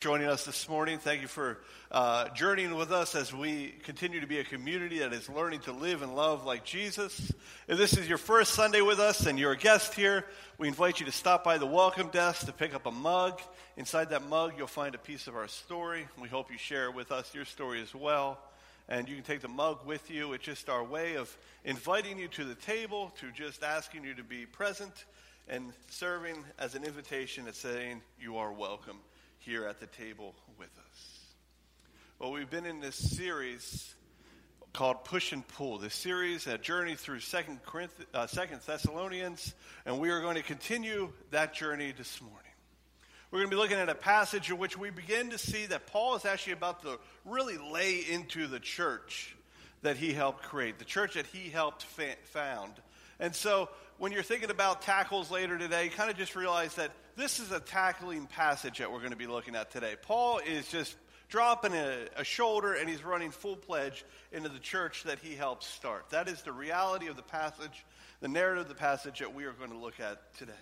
joining 0.00 0.28
us 0.28 0.46
this 0.46 0.66
morning. 0.66 0.98
Thank 0.98 1.20
you 1.20 1.28
for 1.28 1.58
uh, 1.90 2.30
journeying 2.30 2.74
with 2.74 2.90
us 2.90 3.14
as 3.14 3.34
we 3.34 3.74
continue 3.82 4.18
to 4.20 4.26
be 4.26 4.38
a 4.38 4.44
community 4.44 5.00
that 5.00 5.12
is 5.12 5.28
learning 5.28 5.60
to 5.60 5.72
live 5.72 6.00
and 6.00 6.16
love 6.16 6.46
like 6.46 6.64
Jesus. 6.64 7.30
If 7.68 7.76
this 7.76 7.98
is 7.98 8.08
your 8.08 8.16
first 8.16 8.54
Sunday 8.54 8.80
with 8.80 8.98
us 8.98 9.26
and 9.26 9.38
you're 9.38 9.52
a 9.52 9.58
guest 9.58 9.92
here, 9.92 10.24
we 10.56 10.68
invite 10.68 11.00
you 11.00 11.06
to 11.06 11.12
stop 11.12 11.44
by 11.44 11.58
the 11.58 11.66
welcome 11.66 12.08
desk 12.08 12.46
to 12.46 12.52
pick 12.54 12.74
up 12.74 12.86
a 12.86 12.90
mug. 12.90 13.42
Inside 13.76 14.08
that 14.08 14.26
mug, 14.26 14.54
you'll 14.56 14.68
find 14.68 14.94
a 14.94 14.98
piece 14.98 15.26
of 15.26 15.36
our 15.36 15.48
story. 15.48 16.08
We 16.18 16.28
hope 16.28 16.50
you 16.50 16.56
share 16.56 16.90
with 16.90 17.12
us 17.12 17.34
your 17.34 17.44
story 17.44 17.82
as 17.82 17.94
well. 17.94 18.38
And 18.88 19.06
you 19.06 19.16
can 19.16 19.24
take 19.24 19.42
the 19.42 19.48
mug 19.48 19.84
with 19.84 20.10
you. 20.10 20.32
It's 20.32 20.44
just 20.44 20.70
our 20.70 20.82
way 20.82 21.16
of 21.16 21.36
inviting 21.66 22.18
you 22.18 22.28
to 22.28 22.44
the 22.44 22.54
table, 22.54 23.12
to 23.20 23.30
just 23.32 23.62
asking 23.62 24.04
you 24.04 24.14
to 24.14 24.24
be 24.24 24.46
present 24.46 25.04
and 25.46 25.74
serving 25.90 26.36
as 26.58 26.74
an 26.74 26.84
invitation 26.84 27.44
and 27.44 27.54
saying 27.54 28.00
you 28.18 28.38
are 28.38 28.50
welcome 28.50 28.96
here 29.40 29.66
at 29.66 29.80
the 29.80 29.86
table 29.86 30.34
with 30.58 30.68
us. 30.68 31.18
Well, 32.18 32.30
we've 32.30 32.50
been 32.50 32.66
in 32.66 32.80
this 32.80 32.94
series 32.94 33.94
called 34.74 35.02
Push 35.04 35.32
and 35.32 35.46
Pull. 35.48 35.78
This 35.78 35.94
series, 35.94 36.46
a 36.46 36.58
journey 36.58 36.94
through 36.94 37.20
Second, 37.20 37.60
uh, 38.12 38.26
Second 38.26 38.60
Thessalonians, 38.66 39.54
and 39.86 39.98
we 39.98 40.10
are 40.10 40.20
going 40.20 40.36
to 40.36 40.42
continue 40.42 41.10
that 41.30 41.54
journey 41.54 41.94
this 41.96 42.20
morning. 42.20 42.36
We're 43.30 43.38
going 43.38 43.50
to 43.50 43.56
be 43.56 43.60
looking 43.62 43.78
at 43.78 43.88
a 43.88 43.94
passage 43.94 44.50
in 44.50 44.58
which 44.58 44.76
we 44.76 44.90
begin 44.90 45.30
to 45.30 45.38
see 45.38 45.64
that 45.66 45.86
Paul 45.86 46.16
is 46.16 46.26
actually 46.26 46.52
about 46.52 46.82
to 46.82 46.98
really 47.24 47.56
lay 47.56 47.96
into 47.96 48.46
the 48.46 48.60
church 48.60 49.34
that 49.80 49.96
he 49.96 50.12
helped 50.12 50.42
create, 50.42 50.78
the 50.78 50.84
church 50.84 51.14
that 51.14 51.26
he 51.26 51.48
helped 51.48 51.84
found. 51.84 52.74
And 53.18 53.34
so 53.34 53.70
when 53.96 54.12
you're 54.12 54.22
thinking 54.22 54.50
about 54.50 54.82
tackles 54.82 55.30
later 55.30 55.56
today, 55.56 55.88
kind 55.88 56.10
of 56.10 56.18
just 56.18 56.36
realize 56.36 56.74
that 56.74 56.90
this 57.20 57.38
is 57.38 57.52
a 57.52 57.60
tackling 57.60 58.26
passage 58.26 58.78
that 58.78 58.90
we're 58.90 58.98
going 59.00 59.10
to 59.10 59.16
be 59.16 59.26
looking 59.26 59.54
at 59.54 59.70
today. 59.70 59.94
Paul 60.00 60.38
is 60.38 60.66
just 60.68 60.96
dropping 61.28 61.74
a, 61.74 62.06
a, 62.16 62.24
shoulder 62.24 62.72
and 62.72 62.88
he's 62.88 63.04
running 63.04 63.30
full 63.30 63.56
pledge 63.56 64.04
into 64.32 64.48
the 64.48 64.58
church 64.58 65.04
that 65.04 65.18
he 65.18 65.34
helped 65.34 65.62
start. 65.62 66.08
That 66.10 66.28
is 66.28 66.40
the 66.42 66.52
reality 66.52 67.08
of 67.08 67.16
the 67.16 67.22
passage, 67.22 67.84
the 68.20 68.28
narrative 68.28 68.62
of 68.62 68.68
the 68.68 68.74
passage 68.74 69.18
that 69.18 69.34
we 69.34 69.44
are 69.44 69.52
going 69.52 69.70
to 69.70 69.76
look 69.76 70.00
at 70.00 70.34
today. 70.38 70.52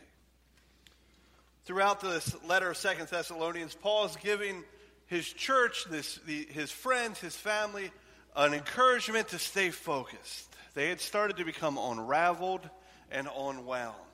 Throughout 1.64 2.00
this 2.00 2.34
letter 2.44 2.70
of 2.70 2.76
Second 2.76 3.06
Thessalonians, 3.06 3.76
Paul 3.76 4.06
is 4.06 4.16
giving 4.16 4.64
his 5.06 5.26
church, 5.32 5.84
this, 5.88 6.18
the, 6.26 6.44
his 6.50 6.72
friends, 6.72 7.20
his 7.20 7.36
family, 7.36 7.92
an 8.34 8.52
encouragement 8.52 9.28
to 9.28 9.38
stay 9.38 9.70
focused. 9.70 10.52
They 10.74 10.88
had 10.88 11.00
started 11.00 11.36
to 11.36 11.44
become 11.44 11.78
unraveled 11.78 12.68
and 13.12 13.28
unwound 13.28 14.07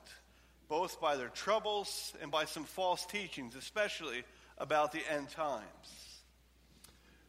both 0.68 1.00
by 1.00 1.16
their 1.16 1.28
troubles 1.28 2.12
and 2.22 2.30
by 2.30 2.44
some 2.44 2.64
false 2.64 3.04
teachings, 3.06 3.54
especially 3.56 4.24
about 4.58 4.92
the 4.92 5.00
end 5.10 5.30
times. 5.30 6.14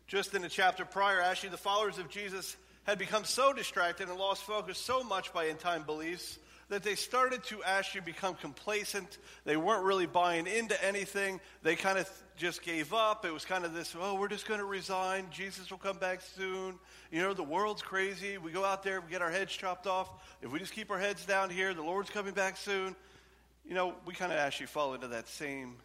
Just 0.08 0.36
in 0.36 0.42
the 0.42 0.50
chapter 0.50 0.86
prior, 0.86 1.22
actually, 1.22 1.50
the 1.50 1.58
followers 1.58 1.98
of 1.98 2.10
Jesus 2.10 2.56
had 2.84 3.00
become 3.00 3.26
so 3.26 3.54
distracted 3.54 4.08
and 4.08 4.18
lost 4.18 4.44
focus 4.44 4.78
so 4.78 5.04
much 5.04 5.34
by 5.34 5.48
end 5.48 5.60
time 5.60 5.84
beliefs 5.84 6.38
that 6.70 6.84
they 6.84 6.96
started 6.96 7.44
to 7.44 7.64
actually 7.64 8.02
become 8.02 8.36
complacent. 8.36 9.18
They 9.44 9.58
weren't 9.58 9.84
really 9.84 10.08
buying 10.08 10.48
into 10.48 10.82
anything. 10.84 11.40
They 11.62 11.76
kind 11.76 12.00
of 12.00 12.10
just 12.38 12.64
gave 12.64 12.94
up. 12.94 13.24
It 13.24 13.32
was 13.32 13.46
kind 13.46 13.66
of 13.66 13.74
this, 13.74 13.96
oh, 14.00 14.16
we're 14.16 14.28
just 14.28 14.48
going 14.48 14.60
to 14.60 14.66
resign. 14.66 15.28
Jesus 15.32 15.70
will 15.70 15.78
come 15.78 15.98
back 15.98 16.22
soon. 16.22 16.76
You 17.12 17.22
know, 17.22 17.34
the 17.34 17.44
world's 17.44 17.82
crazy. 17.82 18.38
We 18.38 18.52
go 18.52 18.66
out 18.66 18.84
there, 18.84 19.00
we 19.00 19.12
get 19.12 19.22
our 19.22 19.30
heads 19.30 19.54
chopped 19.54 19.86
off. 19.86 20.10
If 20.42 20.52
we 20.52 20.60
just 20.60 20.74
keep 20.74 20.90
our 20.90 21.00
heads 21.00 21.26
down 21.26 21.50
here, 21.50 21.74
the 21.74 21.84
Lord's 21.84 22.10
coming 22.10 22.34
back 22.34 22.58
soon. 22.58 22.96
You 23.68 23.74
know, 23.74 23.96
we 24.06 24.14
kind 24.14 24.32
of 24.32 24.38
actually 24.38 24.68
fall 24.68 24.94
into 24.94 25.08
that 25.08 25.28
same 25.28 25.78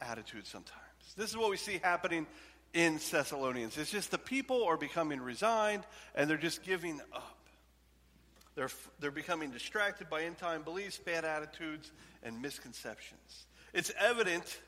attitude 0.00 0.46
sometimes. 0.46 0.80
This 1.16 1.30
is 1.30 1.36
what 1.36 1.50
we 1.50 1.56
see 1.56 1.80
happening 1.82 2.26
in 2.72 3.00
Thessalonians. 3.10 3.76
It's 3.78 3.90
just 3.90 4.10
the 4.10 4.18
people 4.18 4.64
are 4.64 4.76
becoming 4.76 5.20
resigned 5.20 5.84
and 6.14 6.28
they're 6.28 6.36
just 6.36 6.62
giving 6.62 7.00
up. 7.12 7.36
They're, 8.54 8.70
they're 8.98 9.10
becoming 9.10 9.50
distracted 9.50 10.10
by 10.10 10.22
end 10.22 10.38
time 10.38 10.62
beliefs, 10.62 10.98
bad 10.98 11.24
attitudes, 11.24 11.90
and 12.22 12.42
misconceptions. 12.42 13.46
It's 13.72 13.92
evident 13.98 14.60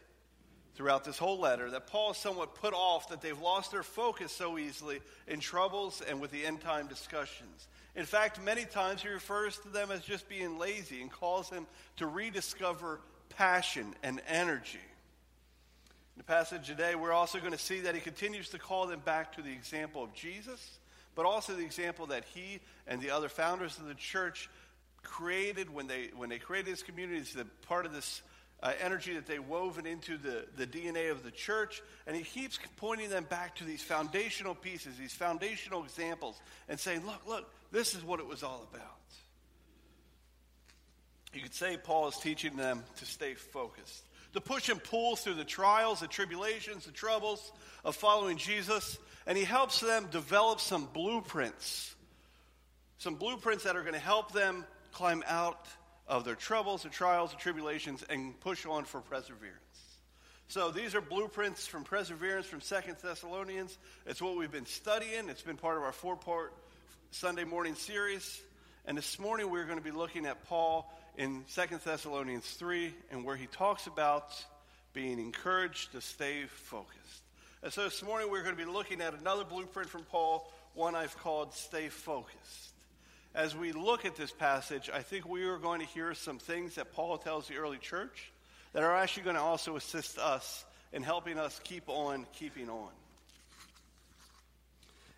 throughout 0.75 1.05
this 1.05 1.19
whole 1.19 1.39
letter 1.39 1.71
that 1.71 1.87
Paul 1.87 2.13
is 2.13 2.17
somewhat 2.17 2.55
put 2.55 2.73
off 2.73 3.11
that 3.11 3.21
they've 3.21 3.39
lost 3.39 3.71
their 3.71 3.83
focus 3.83 4.33
so 4.33 4.57
easily 4.57 5.01
in 5.29 5.41
troubles 5.41 6.01
and 6.09 6.21
with 6.21 6.31
the 6.31 6.45
end 6.47 6.63
time 6.63 6.87
discussions. 6.87 7.69
In 7.95 8.07
fact, 8.07 8.43
many 8.43 8.65
times 8.65 9.03
he 9.03 9.09
refers 9.09 9.59
to 9.59 9.69
them 9.69 9.91
as 9.91 10.01
just 10.01 10.29
being 10.29 10.59
lazy 10.59 11.03
and 11.03 11.11
calls 11.11 11.51
them 11.51 11.67
to 11.97 12.07
rediscover 12.07 13.01
passion 13.29 13.95
and 14.03 14.21
energy. 14.29 14.79
In 14.79 16.19
the 16.19 16.25
passage 16.25 16.67
today, 16.67 16.95
we're 16.95 17.13
also 17.13 17.39
going 17.39 17.53
to 17.53 17.59
see 17.59 17.81
that 17.81 17.95
he 17.95 18.01
continues 18.01 18.49
to 18.51 18.59
call 18.59 18.87
them 18.87 19.01
back 19.01 19.35
to 19.37 19.43
the 19.43 19.53
example 19.53 20.03
of 20.03 20.15
Jesus, 20.15 20.79
but 21.15 21.27
also 21.27 21.55
the 21.55 21.65
example 21.65 22.07
that 22.07 22.25
he 22.35 22.61
and 22.87 23.01
the 23.01 23.11
other 23.11 23.29
founders 23.29 23.77
of 23.79 23.87
the 23.87 23.95
church 23.95 24.49
created 25.03 25.73
when 25.73 25.87
they, 25.87 26.11
when 26.17 26.29
they 26.29 26.39
created 26.39 26.73
this 26.73 26.83
community. 26.83 27.19
It's 27.19 27.35
the 27.35 27.47
part 27.67 27.85
of 27.85 27.93
this 27.93 28.23
uh, 28.63 28.73
energy 28.81 29.15
that 29.15 29.27
they 29.27 29.39
woven 29.39 29.87
into 29.87 30.17
the, 30.17 30.45
the 30.57 30.67
DNA 30.67 31.11
of 31.11 31.25
the 31.25 31.31
church. 31.31 31.83
And 32.07 32.17
he 32.17 32.23
keeps 32.23 32.59
pointing 32.77 33.11
them 33.11 33.25
back 33.25 33.57
to 33.57 33.65
these 33.65 33.83
foundational 33.83 34.55
pieces, 34.55 34.97
these 34.97 35.13
foundational 35.13 35.83
examples, 35.83 36.41
and 36.69 36.79
saying, 36.79 37.05
look, 37.05 37.27
look, 37.27 37.53
this 37.73 37.95
is 37.95 38.05
what 38.05 38.21
it 38.21 38.27
was 38.27 38.43
all 38.43 38.69
about. 38.73 38.89
You 41.35 41.41
could 41.41 41.55
say 41.55 41.79
Paul 41.83 42.09
is 42.09 42.17
teaching 42.19 42.57
them 42.57 42.85
to 42.99 43.07
stay 43.07 43.35
focused, 43.35 44.05
to 44.35 44.41
push 44.41 44.69
and 44.69 44.83
pull 44.83 45.17
through 45.17 45.35
the 45.35 45.45
trials, 45.45 46.01
the 46.01 46.07
tribulations, 46.07 46.85
the 46.85 46.93
troubles 46.93 47.53
of 47.85 47.97
following 47.97 48.37
Jesus. 48.37 48.99
And 49.27 49.39
he 49.39 49.45
helps 49.45 49.81
them 49.81 50.09
develop 50.11 50.61
some 50.61 50.89
blueprints, 50.93 51.95
some 52.99 53.15
blueprints 53.15 53.65
that 53.65 53.77
are 53.77 53.83
going 53.83 53.95
to 53.95 53.99
help 53.99 54.33
them 54.33 54.67
climb 54.93 55.23
out 55.27 55.67
of 56.07 56.25
their 56.25 56.35
troubles, 56.35 56.83
their 56.83 56.93
trials, 56.93 57.31
their 57.31 57.41
tribulations, 57.41 58.05
and 58.11 58.39
push 58.41 58.67
on 58.67 58.85
for 58.85 59.01
perseverance. 59.01 59.57
So 60.49 60.71
these 60.71 60.95
are 60.95 61.01
blueprints 61.01 61.67
from 61.67 61.85
perseverance 61.85 62.45
from 62.45 62.61
Second 62.61 62.97
Thessalonians. 63.03 63.79
It's 64.07 64.21
what 64.21 64.37
we've 64.37 64.53
been 64.53 64.67
studying. 64.67 65.31
It's 65.31 65.41
been 65.41 65.57
part 65.57 65.79
of 65.79 65.83
our 65.85 65.93
four-part 65.93 66.53
Sunday 67.13 67.45
morning 67.45 67.75
series. 67.75 68.41
And 68.85 68.99
this 68.99 69.19
morning 69.19 69.51
we're 69.51 69.67
going 69.67 69.79
to 69.79 69.85
be 69.85 69.91
looking 69.91 70.27
at 70.27 70.45
Paul 70.47 70.93
in 71.17 71.45
Second 71.47 71.81
Thessalonians 71.85 72.49
3 72.51 72.93
and 73.11 73.25
where 73.25 73.37
he 73.37 73.47
talks 73.47 73.87
about 73.87 74.33
being 74.93 75.19
encouraged 75.19 75.93
to 75.93 76.01
stay 76.01 76.45
focused. 76.47 77.23
And 77.63 77.73
so 77.73 77.85
this 77.85 78.03
morning 78.03 78.31
we're 78.31 78.43
going 78.43 78.57
to 78.57 78.65
be 78.65 78.71
looking 78.71 79.01
at 79.01 79.15
another 79.15 79.45
blueprint 79.45 79.89
from 79.89 80.03
Paul, 80.03 80.51
one 80.75 80.95
I've 80.95 81.17
called 81.19 81.55
Stay 81.55 81.89
Focused 81.89 82.73
as 83.35 83.57
we 83.57 83.73
look 83.73 84.05
at 84.05 84.17
this 84.17 84.31
passage, 84.31 84.91
I 84.93 85.01
think 85.01 85.27
we 85.27 85.45
are 85.45 85.57
going 85.57 85.81
to 85.81 85.87
hear 85.87 86.13
some 86.15 86.39
things 86.39 86.75
that 86.75 86.93
Paul 86.93 87.17
tells 87.19 87.49
the 87.49 87.57
early 87.57 87.79
church 87.79 88.31
that 88.73 88.83
are 88.83 88.95
actually 88.95 89.23
going 89.25 89.37
to 89.37 89.43
also 89.43 89.77
assist 89.77 90.19
us 90.19 90.65
in 90.93 91.03
helping 91.03 91.39
us 91.39 91.59
keep 91.65 91.85
on 91.87 92.27
keeping 92.35 92.69
on. 92.69 92.91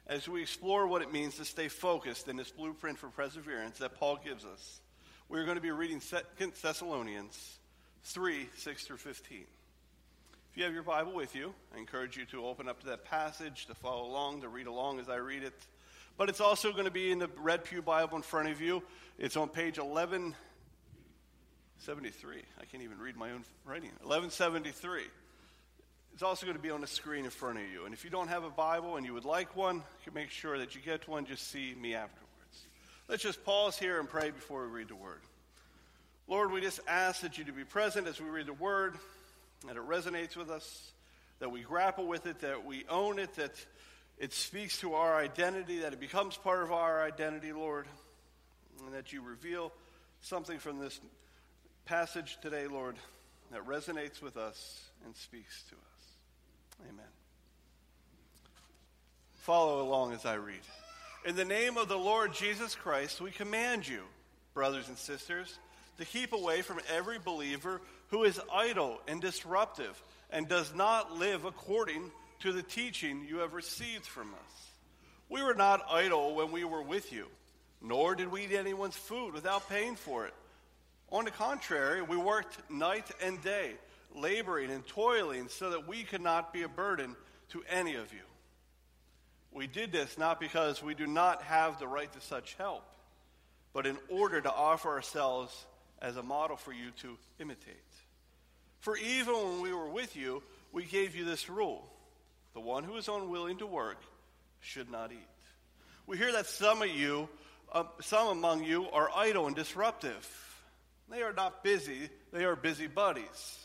As 0.07 0.29
we 0.29 0.43
explore 0.43 0.87
what 0.87 1.01
it 1.01 1.11
means 1.13 1.37
to 1.37 1.47
stay 1.47 1.69
focused 1.69 2.29
in 2.29 2.37
this 2.37 2.51
blueprint 2.51 2.99
for 2.99 3.09
perseverance 3.09 3.79
that 3.79 3.99
Paul 3.99 4.21
gives 4.23 4.45
us, 4.45 4.83
we're 5.31 5.45
going 5.45 5.57
to 5.57 5.63
be 5.63 5.71
reading 5.71 6.03
Thessalonians 6.39 7.59
3 8.05 8.47
6 8.55 8.87
through 8.87 8.99
15. 8.99 9.47
If 10.51 10.59
you 10.59 10.65
have 10.65 10.75
your 10.75 10.83
Bible 10.83 11.15
with 11.15 11.35
you, 11.35 11.55
I 11.75 11.79
encourage 11.79 12.19
you 12.19 12.27
to 12.27 12.47
open 12.47 12.69
up 12.69 12.81
to 12.81 12.87
that 12.87 13.07
passage, 13.07 13.65
to 13.67 13.75
follow 13.75 14.07
along, 14.07 14.43
to 14.43 14.49
read 14.49 14.67
along 14.67 15.01
as 15.01 15.09
I 15.09 15.17
read 15.17 15.43
it. 15.43 15.55
But 16.19 16.29
it's 16.29 16.41
also 16.41 16.71
going 16.71 16.85
to 16.85 16.93
be 16.93 17.11
in 17.11 17.19
the 17.19 17.29
Red 17.39 17.65
Pew 17.65 17.83
Bible 17.83 18.17
in 18.17 18.23
front 18.23 18.51
of 18.51 18.61
you. 18.61 18.83
It's 19.19 19.37
on 19.37 19.49
page 19.49 19.79
1173. 19.79 22.43
I 22.61 22.65
can't 22.67 22.83
even 22.83 22.99
read 23.01 23.17
my 23.17 23.31
own 23.33 23.43
writing. 23.65 23.91
1173. 24.03 25.05
It's 26.15 26.23
also 26.23 26.47
going 26.47 26.57
to 26.57 26.63
be 26.63 26.71
on 26.71 26.81
the 26.81 26.87
screen 26.87 27.25
in 27.25 27.31
front 27.33 27.59
of 27.59 27.65
you. 27.65 27.87
And 27.87 27.93
if 27.93 28.05
you 28.05 28.11
don't 28.11 28.29
have 28.29 28.45
a 28.45 28.51
Bible 28.51 28.97
and 28.97 29.05
you 29.05 29.13
would 29.15 29.25
like 29.25 29.57
one, 29.57 29.83
you 30.07 30.13
make 30.15 30.31
sure 30.31 30.57
that 30.59 30.77
you 30.77 30.81
get 30.81 31.09
one. 31.09 31.27
Just 31.27 31.51
see 31.51 31.75
me 31.75 31.95
afterwards. 31.95 32.67
Let's 33.09 33.23
just 33.25 33.45
pause 33.45 33.77
here 33.77 33.99
and 33.99 34.09
pray 34.09 34.31
before 34.31 34.65
we 34.65 34.69
read 34.69 34.89
the 34.89 34.95
Word. 34.95 35.21
Lord, 36.29 36.53
we 36.53 36.61
just 36.61 36.79
ask 36.87 37.23
that 37.23 37.37
you 37.37 37.43
to 37.45 37.53
be 37.53 37.65
present 37.65 38.07
as 38.07 38.21
we 38.21 38.29
read 38.29 38.47
the 38.47 38.53
Word, 38.55 38.95
that 39.67 39.75
it 39.75 39.83
resonates 39.89 40.37
with 40.37 40.51
us, 40.51 40.93
that 41.41 41.51
we 41.51 41.63
grapple 41.63 42.07
with 42.07 42.27
it, 42.27 42.39
that 42.41 42.65
we 42.65 42.85
own 42.89 43.19
it, 43.19 43.35
that 43.35 43.53
it 44.17 44.33
speaks 44.33 44.79
to 44.79 44.95
our 44.95 45.17
identity, 45.17 45.81
that 45.81 45.93
it 45.93 46.01
becomes 46.01 46.37
part 46.37 46.63
of 46.63 46.71
our 46.71 47.03
identity, 47.03 47.53
Lord, 47.53 47.87
and 48.87 48.95
that 48.95 49.13
you 49.13 49.21
reveal 49.21 49.73
something 50.21 50.61
from 50.61 50.79
this 50.79 51.01
passage 51.87 52.39
today, 52.41 52.69
Lord, 52.69 52.95
that 53.51 53.67
resonates 53.67 54.23
with 54.23 54.37
us 54.37 54.85
and 55.05 55.17
speaks 55.17 55.65
to 55.71 55.75
us. 55.75 55.94
Amen. 56.83 57.05
Follow 59.35 59.83
along 59.83 60.13
as 60.13 60.25
I 60.25 60.35
read. 60.35 60.61
In 61.25 61.37
the 61.37 61.45
name 61.45 61.77
of 61.77 61.89
the 61.89 61.99
Lord 61.99 62.35
Jesus 62.35 62.75
Christ, 62.75 63.21
we 63.21 63.31
command 63.31 63.89
you, 63.89 64.03
brothers 64.53 64.89
and 64.89 64.99
sisters, 64.99 65.59
to 65.99 66.05
keep 66.05 66.33
away 66.33 66.63
from 66.63 66.81
every 66.93 67.19
believer 67.19 67.81
who 68.09 68.25
is 68.25 68.41
idle 68.53 69.01
and 69.09 69.21
disruptive 69.21 70.01
and 70.31 70.49
does 70.49 70.75
not 70.75 71.19
live 71.19 71.45
according 71.45 72.11
to 72.41 72.53
the 72.53 72.63
teaching 72.63 73.25
you 73.29 73.39
have 73.39 73.55
received 73.55 74.05
from 74.05 74.35
us. 74.35 74.71
We 75.29 75.43
were 75.43 75.55
not 75.55 75.87
idle 75.91 76.35
when 76.35 76.53
we 76.53 76.65
were 76.65 76.83
with 76.83 77.13
you, 77.13 77.27
nor 77.81 78.15
did 78.15 78.31
we 78.31 78.45
eat 78.45 78.53
anyone's 78.53 78.97
food 78.97 79.33
without 79.33 79.69
paying 79.69 79.97
for 79.97 80.27
it. 80.27 80.35
On 81.11 81.25
the 81.25 81.31
contrary, 81.31 82.03
we 82.03 82.17
worked 82.17 82.59
night 82.71 83.11
and 83.23 83.43
day, 83.43 83.73
laboring 84.15 84.71
and 84.71 84.87
toiling 84.87 85.49
so 85.49 85.71
that 85.71 85.89
we 85.89 86.05
could 86.05 86.21
not 86.21 86.53
be 86.53 86.63
a 86.63 86.69
burden 86.69 87.17
to 87.51 87.63
any 87.69 87.97
of 87.97 88.13
you. 88.13 88.21
We 89.53 89.67
did 89.67 89.93
this 89.93 90.19
not 90.19 90.41
because 90.41 90.83
we 90.83 90.95
do 90.95 91.07
not 91.07 91.43
have 91.43 91.79
the 91.79 91.87
right 91.87 92.13
to 92.13 92.21
such 92.21 92.55
help, 92.55 92.85
but 93.73 93.87
in 93.87 93.97
order 94.09 94.41
to 94.41 94.53
offer 94.53 94.89
ourselves 94.89 95.67
as 96.01 96.17
a 96.17 96.23
model 96.23 96.57
for 96.57 96.73
you 96.73 96.91
to 97.03 97.17
imitate. 97.39 97.77
For 98.81 98.97
even 98.97 99.35
when 99.35 99.61
we 99.61 99.73
were 99.73 99.89
with 99.89 100.17
you, 100.17 100.43
we 100.73 100.85
gave 100.85 101.15
you 101.15 101.25
this 101.25 101.49
rule 101.49 101.89
the 102.53 102.61
one 102.61 102.85
who 102.85 102.97
is 102.97 103.09
unwilling 103.09 103.59
to 103.59 103.67
work 103.67 104.01
should 104.61 104.91
not 104.91 105.11
eat. 105.11 105.19
We 106.07 106.17
hear 106.17 106.33
that 106.33 106.47
some 106.47 106.83
of 106.83 106.89
you, 106.89 107.29
uh, 107.73 107.85
some 108.01 108.29
among 108.29 108.65
you, 108.65 108.89
are 108.91 109.11
idle 109.15 109.47
and 109.47 109.57
disruptive. 109.57 110.29
They 111.11 111.23
are 111.23 111.33
not 111.33 111.65
busy, 111.65 112.09
they 112.33 112.45
are 112.45 112.57
busy 112.57 112.87
buddies. 112.87 113.64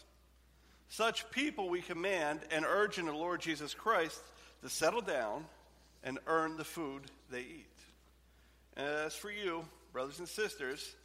Such 0.90 1.30
people 1.32 1.70
we 1.70 1.82
command 1.82 2.40
and 2.52 2.66
urge 2.66 2.98
in 2.98 3.06
the 3.06 3.14
Lord 3.14 3.42
Jesus 3.42 3.74
Christ 3.74 4.20
to 4.64 4.70
settle 4.70 5.02
down 5.02 5.46
and 6.04 6.20
earn 6.28 6.58
the 6.58 6.64
food 6.64 7.04
they 7.32 7.42
eat. 7.42 7.66
And 8.76 8.88
as 8.88 9.14
for 9.14 9.32
you, 9.32 9.66
brothers 9.94 10.20
and 10.20 10.28
sisters, 10.28 10.96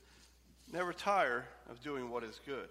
never 0.73 0.93
tire 0.93 1.45
of 1.69 1.83
doing 1.83 2.11
what 2.11 2.25
is 2.25 2.41
good. 2.47 2.69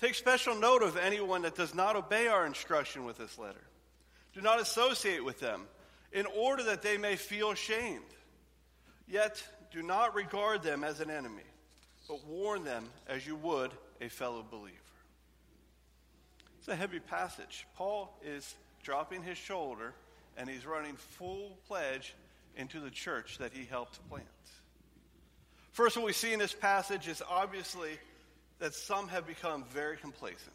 Take 0.00 0.14
special 0.14 0.54
note 0.54 0.82
of 0.82 0.96
anyone 0.96 1.42
that 1.42 1.56
does 1.56 1.74
not 1.74 1.96
obey 1.96 2.28
our 2.28 2.46
instruction 2.46 3.04
with 3.04 3.18
this 3.18 3.38
letter. 3.38 3.60
Do 4.32 4.40
not 4.40 4.60
associate 4.60 5.24
with 5.24 5.40
them 5.40 5.62
in 6.12 6.24
order 6.26 6.62
that 6.64 6.82
they 6.82 6.96
may 6.96 7.16
feel 7.16 7.54
shamed. 7.54 8.02
Yet 9.08 9.42
do 9.72 9.82
not 9.82 10.14
regard 10.14 10.62
them 10.62 10.84
as 10.84 11.00
an 11.00 11.10
enemy, 11.10 11.42
but 12.06 12.24
warn 12.26 12.64
them 12.64 12.86
as 13.06 13.26
you 13.26 13.36
would 13.36 13.72
a 14.00 14.08
fellow 14.08 14.44
believer. 14.48 14.76
It's 16.68 16.74
a 16.74 16.76
heavy 16.76 17.00
passage. 17.00 17.66
Paul 17.76 18.14
is 18.22 18.54
dropping 18.82 19.22
his 19.22 19.38
shoulder 19.38 19.94
and 20.36 20.50
he's 20.50 20.66
running 20.66 20.96
full 20.96 21.56
pledge 21.66 22.14
into 22.56 22.78
the 22.78 22.90
church 22.90 23.38
that 23.38 23.54
he 23.54 23.64
helped 23.64 24.06
plant. 24.10 24.26
First, 25.72 25.96
what 25.96 26.04
we 26.04 26.12
see 26.12 26.34
in 26.34 26.38
this 26.38 26.52
passage 26.52 27.08
is 27.08 27.22
obviously 27.26 27.92
that 28.58 28.74
some 28.74 29.08
have 29.08 29.26
become 29.26 29.64
very 29.70 29.96
complacent. 29.96 30.52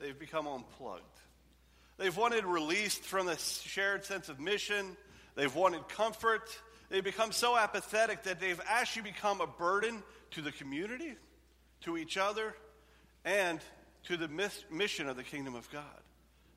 They've 0.00 0.18
become 0.18 0.48
unplugged. 0.48 1.04
They've 1.96 2.16
wanted 2.16 2.44
released 2.44 3.04
from 3.04 3.26
the 3.26 3.36
shared 3.36 4.04
sense 4.04 4.28
of 4.28 4.40
mission. 4.40 4.96
They've 5.36 5.54
wanted 5.54 5.88
comfort. 5.90 6.50
They've 6.88 7.04
become 7.04 7.30
so 7.30 7.56
apathetic 7.56 8.24
that 8.24 8.40
they've 8.40 8.60
actually 8.66 9.02
become 9.02 9.40
a 9.40 9.46
burden 9.46 10.02
to 10.32 10.42
the 10.42 10.50
community, 10.50 11.14
to 11.82 11.96
each 11.96 12.16
other, 12.16 12.52
and 13.24 13.60
to 14.08 14.16
the 14.16 14.28
mission 14.70 15.06
of 15.06 15.16
the 15.16 15.22
kingdom 15.22 15.54
of 15.54 15.70
God. 15.70 15.84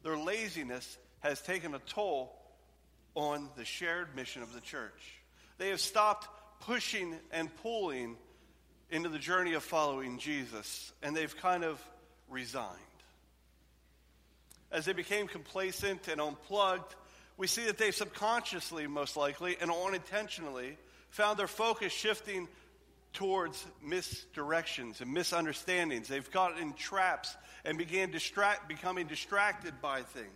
Their 0.03 0.17
laziness 0.17 0.97
has 1.19 1.41
taken 1.41 1.75
a 1.75 1.79
toll 1.79 2.33
on 3.13 3.49
the 3.57 3.65
shared 3.65 4.15
mission 4.15 4.41
of 4.41 4.53
the 4.53 4.61
church. 4.61 5.19
They 5.57 5.67
have 5.69 5.81
stopped 5.81 6.29
pushing 6.61 7.13
and 7.29 7.53
pulling 7.57 8.15
into 8.89 9.09
the 9.09 9.19
journey 9.19 9.53
of 9.53 9.63
following 9.63 10.17
Jesus, 10.17 10.93
and 11.03 11.13
they've 11.15 11.35
kind 11.37 11.65
of 11.65 11.85
resigned. 12.29 12.77
As 14.71 14.85
they 14.85 14.93
became 14.93 15.27
complacent 15.27 16.07
and 16.07 16.21
unplugged, 16.21 16.95
we 17.35 17.47
see 17.47 17.65
that 17.65 17.77
they 17.77 17.91
subconsciously, 17.91 18.87
most 18.87 19.17
likely, 19.17 19.57
and 19.59 19.69
unintentionally, 19.69 20.77
found 21.09 21.37
their 21.37 21.47
focus 21.47 21.91
shifting 21.91 22.47
towards 23.13 23.65
misdirections 23.85 25.01
and 25.01 25.13
misunderstandings. 25.13 26.07
They've 26.07 26.31
gotten 26.31 26.61
in 26.61 26.73
traps 26.73 27.35
and 27.65 27.77
began 27.77 28.11
distract, 28.11 28.67
becoming 28.67 29.07
distracted 29.07 29.81
by 29.81 30.01
things. 30.01 30.27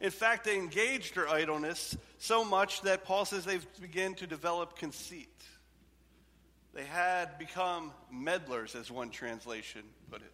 In 0.00 0.10
fact, 0.10 0.44
they 0.44 0.56
engaged 0.56 1.14
their 1.14 1.28
idleness 1.28 1.96
so 2.18 2.44
much 2.44 2.82
that 2.82 3.04
Paul 3.04 3.24
says 3.24 3.44
they've 3.44 3.66
begun 3.80 4.14
to 4.14 4.26
develop 4.26 4.76
conceit. 4.76 5.28
They 6.74 6.84
had 6.84 7.38
become 7.38 7.92
meddlers, 8.10 8.74
as 8.74 8.90
one 8.90 9.10
translation 9.10 9.82
put 10.10 10.22
it, 10.22 10.32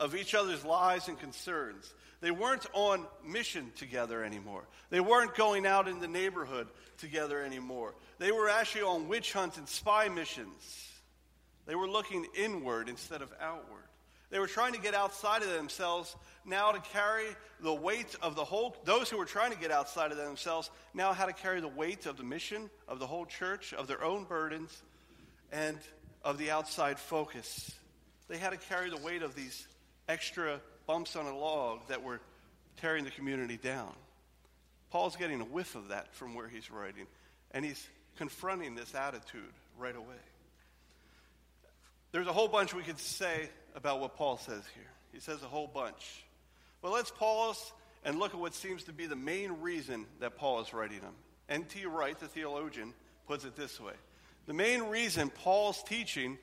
of 0.00 0.16
each 0.16 0.34
other's 0.34 0.64
lives 0.64 1.06
and 1.08 1.20
concerns. 1.20 1.94
They 2.20 2.30
weren't 2.30 2.66
on 2.72 3.06
mission 3.24 3.70
together 3.76 4.24
anymore. 4.24 4.64
They 4.88 5.00
weren't 5.00 5.34
going 5.34 5.66
out 5.66 5.88
in 5.88 6.00
the 6.00 6.08
neighborhood 6.08 6.68
together 6.98 7.42
anymore. 7.42 7.94
They 8.18 8.32
were 8.32 8.48
actually 8.48 8.82
on 8.82 9.08
witch 9.08 9.32
hunts 9.32 9.58
and 9.58 9.68
spy 9.68 10.08
missions. 10.08 10.88
They 11.66 11.74
were 11.74 11.88
looking 11.88 12.26
inward 12.34 12.88
instead 12.88 13.22
of 13.22 13.32
outward. 13.40 13.84
They 14.30 14.38
were 14.38 14.46
trying 14.46 14.74
to 14.74 14.80
get 14.80 14.94
outside 14.94 15.42
of 15.42 15.50
themselves 15.50 16.14
now 16.44 16.72
to 16.72 16.80
carry 16.92 17.26
the 17.60 17.74
weight 17.74 18.16
of 18.22 18.36
the 18.36 18.44
whole, 18.44 18.76
those 18.84 19.10
who 19.10 19.18
were 19.18 19.24
trying 19.24 19.52
to 19.52 19.58
get 19.58 19.70
outside 19.70 20.12
of 20.12 20.16
themselves 20.16 20.70
now 20.94 21.12
had 21.12 21.26
to 21.26 21.32
carry 21.32 21.60
the 21.60 21.68
weight 21.68 22.06
of 22.06 22.16
the 22.16 22.22
mission 22.22 22.70
of 22.86 23.00
the 23.00 23.06
whole 23.06 23.26
church, 23.26 23.74
of 23.74 23.86
their 23.86 24.02
own 24.04 24.24
burdens, 24.24 24.82
and 25.52 25.78
of 26.22 26.38
the 26.38 26.50
outside 26.50 26.98
focus. 26.98 27.72
They 28.28 28.38
had 28.38 28.50
to 28.50 28.56
carry 28.56 28.88
the 28.88 28.96
weight 28.96 29.22
of 29.22 29.34
these 29.34 29.66
extra 30.10 30.60
bumps 30.86 31.14
on 31.14 31.26
a 31.26 31.36
log 31.36 31.86
that 31.88 32.02
were 32.02 32.20
tearing 32.80 33.04
the 33.04 33.10
community 33.10 33.56
down. 33.56 33.92
Paul's 34.90 35.14
getting 35.14 35.40
a 35.40 35.44
whiff 35.44 35.76
of 35.76 35.88
that 35.88 36.12
from 36.14 36.34
where 36.34 36.48
he's 36.48 36.70
writing, 36.70 37.06
and 37.52 37.64
he's 37.64 37.86
confronting 38.16 38.74
this 38.74 38.94
attitude 38.94 39.52
right 39.78 39.94
away. 39.94 40.22
There's 42.12 42.26
a 42.26 42.32
whole 42.32 42.48
bunch 42.48 42.74
we 42.74 42.82
could 42.82 42.98
say 42.98 43.48
about 43.76 44.00
what 44.00 44.16
Paul 44.16 44.36
says 44.38 44.64
here. 44.74 44.90
He 45.12 45.20
says 45.20 45.42
a 45.42 45.46
whole 45.46 45.68
bunch. 45.68 46.24
But 46.82 46.90
let's 46.90 47.12
pause 47.12 47.72
and 48.04 48.18
look 48.18 48.34
at 48.34 48.40
what 48.40 48.54
seems 48.54 48.84
to 48.84 48.92
be 48.92 49.06
the 49.06 49.14
main 49.14 49.60
reason 49.60 50.06
that 50.18 50.36
Paul 50.36 50.60
is 50.60 50.72
writing 50.72 51.00
them. 51.00 51.14
N.T. 51.48 51.86
Wright, 51.86 52.18
the 52.18 52.26
theologian, 52.26 52.94
puts 53.28 53.44
it 53.44 53.54
this 53.54 53.80
way 53.80 53.92
The 54.46 54.54
main 54.54 54.84
reason 54.84 55.30
Paul's 55.30 55.82
teaching, 55.84 56.36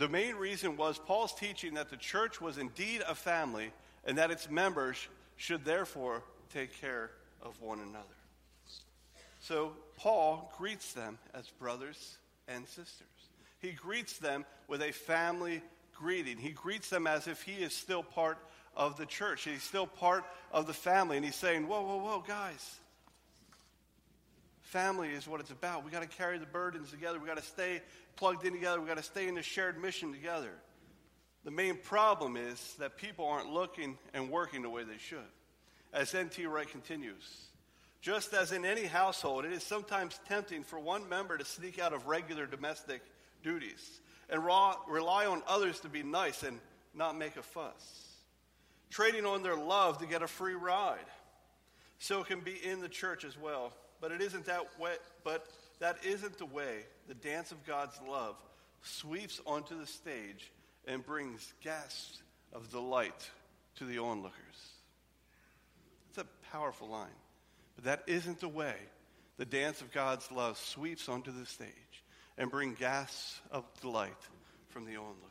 the 0.00 0.08
main 0.08 0.34
reason 0.36 0.78
was 0.78 0.98
Paul's 0.98 1.34
teaching 1.34 1.74
that 1.74 1.90
the 1.90 1.96
church 1.98 2.40
was 2.40 2.56
indeed 2.56 3.02
a 3.06 3.14
family 3.14 3.70
and 4.06 4.16
that 4.16 4.30
its 4.30 4.48
members 4.48 4.96
should 5.36 5.62
therefore 5.62 6.22
take 6.54 6.80
care 6.80 7.10
of 7.42 7.60
one 7.60 7.80
another. 7.80 8.06
So 9.40 9.72
Paul 9.98 10.54
greets 10.56 10.94
them 10.94 11.18
as 11.34 11.50
brothers 11.50 12.16
and 12.48 12.66
sisters. 12.66 13.08
He 13.58 13.72
greets 13.72 14.16
them 14.16 14.46
with 14.68 14.80
a 14.80 14.90
family 14.90 15.60
greeting. 15.94 16.38
He 16.38 16.52
greets 16.52 16.88
them 16.88 17.06
as 17.06 17.26
if 17.26 17.42
he 17.42 17.62
is 17.62 17.74
still 17.74 18.02
part 18.02 18.38
of 18.74 18.96
the 18.96 19.04
church. 19.04 19.42
He's 19.42 19.62
still 19.62 19.86
part 19.86 20.24
of 20.50 20.66
the 20.66 20.72
family. 20.72 21.18
And 21.18 21.26
he's 21.26 21.36
saying, 21.36 21.68
Whoa, 21.68 21.82
whoa, 21.82 21.98
whoa, 21.98 22.24
guys. 22.26 22.76
Family 24.62 25.08
is 25.08 25.28
what 25.28 25.40
it's 25.40 25.50
about. 25.50 25.84
We 25.84 25.90
got 25.90 26.02
to 26.02 26.08
carry 26.08 26.38
the 26.38 26.46
burdens 26.46 26.90
together. 26.90 27.18
We 27.18 27.26
got 27.26 27.36
to 27.36 27.42
stay 27.42 27.82
plugged 28.20 28.44
in 28.44 28.52
together. 28.52 28.78
We've 28.78 28.86
got 28.86 28.98
to 28.98 29.02
stay 29.02 29.26
in 29.26 29.34
the 29.34 29.42
shared 29.42 29.80
mission 29.80 30.12
together. 30.12 30.52
The 31.42 31.50
main 31.50 31.76
problem 31.76 32.36
is 32.36 32.74
that 32.78 32.98
people 32.98 33.24
aren't 33.26 33.50
looking 33.50 33.96
and 34.12 34.30
working 34.30 34.60
the 34.60 34.68
way 34.68 34.84
they 34.84 34.98
should. 34.98 35.18
As 35.94 36.14
N.T. 36.14 36.44
Wright 36.44 36.70
continues, 36.70 37.46
just 38.02 38.34
as 38.34 38.52
in 38.52 38.66
any 38.66 38.84
household, 38.84 39.46
it 39.46 39.52
is 39.52 39.62
sometimes 39.62 40.20
tempting 40.28 40.64
for 40.64 40.78
one 40.78 41.08
member 41.08 41.38
to 41.38 41.46
sneak 41.46 41.78
out 41.78 41.94
of 41.94 42.06
regular 42.06 42.44
domestic 42.44 43.00
duties 43.42 44.00
and 44.28 44.44
raw, 44.44 44.76
rely 44.86 45.24
on 45.24 45.42
others 45.48 45.80
to 45.80 45.88
be 45.88 46.02
nice 46.02 46.42
and 46.42 46.60
not 46.94 47.16
make 47.16 47.36
a 47.36 47.42
fuss, 47.42 48.18
trading 48.90 49.24
on 49.24 49.42
their 49.42 49.56
love 49.56 49.98
to 49.98 50.06
get 50.06 50.22
a 50.22 50.28
free 50.28 50.54
ride. 50.54 50.98
So 51.98 52.20
it 52.20 52.26
can 52.26 52.40
be 52.40 52.54
in 52.62 52.80
the 52.80 52.88
church 52.88 53.24
as 53.24 53.38
well. 53.38 53.72
But 53.98 54.12
it 54.12 54.20
isn't 54.20 54.44
that 54.44 54.78
way, 54.78 54.94
but 55.24 55.46
that 55.80 55.98
isn't 56.04 56.38
the 56.38 56.46
way 56.46 56.84
the 57.08 57.14
dance 57.14 57.52
of 57.52 57.66
God's 57.66 57.98
love 58.08 58.36
sweeps 58.82 59.40
onto 59.46 59.78
the 59.78 59.86
stage 59.86 60.50
and 60.86 61.04
brings 61.04 61.52
gasps 61.62 62.22
of 62.52 62.70
delight 62.70 63.30
to 63.76 63.84
the 63.84 63.98
onlookers. 63.98 64.34
It's 66.08 66.18
a 66.18 66.26
powerful 66.52 66.88
line. 66.88 67.08
But 67.76 67.84
that 67.84 68.02
isn't 68.06 68.40
the 68.40 68.48
way 68.48 68.74
the 69.36 69.44
dance 69.44 69.80
of 69.80 69.92
God's 69.92 70.30
love 70.30 70.58
sweeps 70.58 71.08
onto 71.08 71.32
the 71.32 71.46
stage 71.46 71.68
and 72.36 72.50
bring 72.50 72.74
gasps 72.74 73.40
of 73.50 73.64
delight 73.80 74.12
from 74.68 74.84
the 74.84 74.96
onlookers. 74.96 75.29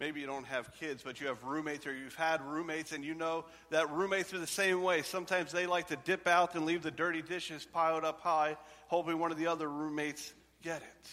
Maybe 0.00 0.22
you 0.22 0.26
don't 0.26 0.46
have 0.46 0.72
kids, 0.80 1.02
but 1.04 1.20
you 1.20 1.26
have 1.26 1.44
roommates 1.44 1.86
or 1.86 1.94
you've 1.94 2.14
had 2.14 2.40
roommates, 2.40 2.92
and 2.92 3.04
you 3.04 3.12
know 3.12 3.44
that 3.68 3.90
roommates 3.90 4.32
are 4.32 4.38
the 4.38 4.46
same 4.46 4.82
way. 4.82 5.02
Sometimes 5.02 5.52
they 5.52 5.66
like 5.66 5.88
to 5.88 5.96
dip 6.04 6.26
out 6.26 6.54
and 6.54 6.64
leave 6.64 6.82
the 6.82 6.90
dirty 6.90 7.20
dishes 7.20 7.66
piled 7.70 8.02
up 8.02 8.20
high, 8.20 8.56
hoping 8.88 9.18
one 9.18 9.30
of 9.30 9.36
the 9.36 9.46
other 9.46 9.68
roommates 9.68 10.32
get 10.62 10.80
it. 10.80 11.10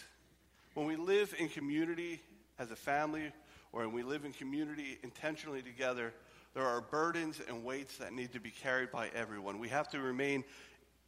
When 0.73 0.85
we 0.85 0.95
live 0.95 1.35
in 1.37 1.49
community 1.49 2.21
as 2.57 2.71
a 2.71 2.77
family, 2.77 3.33
or 3.73 3.81
when 3.81 3.91
we 3.91 4.03
live 4.03 4.23
in 4.23 4.31
community 4.31 4.97
intentionally 5.03 5.61
together, 5.61 6.13
there 6.53 6.65
are 6.65 6.79
burdens 6.79 7.41
and 7.45 7.65
weights 7.65 7.97
that 7.97 8.13
need 8.13 8.31
to 8.33 8.39
be 8.39 8.51
carried 8.51 8.89
by 8.89 9.09
everyone. 9.13 9.59
We 9.59 9.67
have 9.67 9.89
to 9.89 9.99
remain 9.99 10.45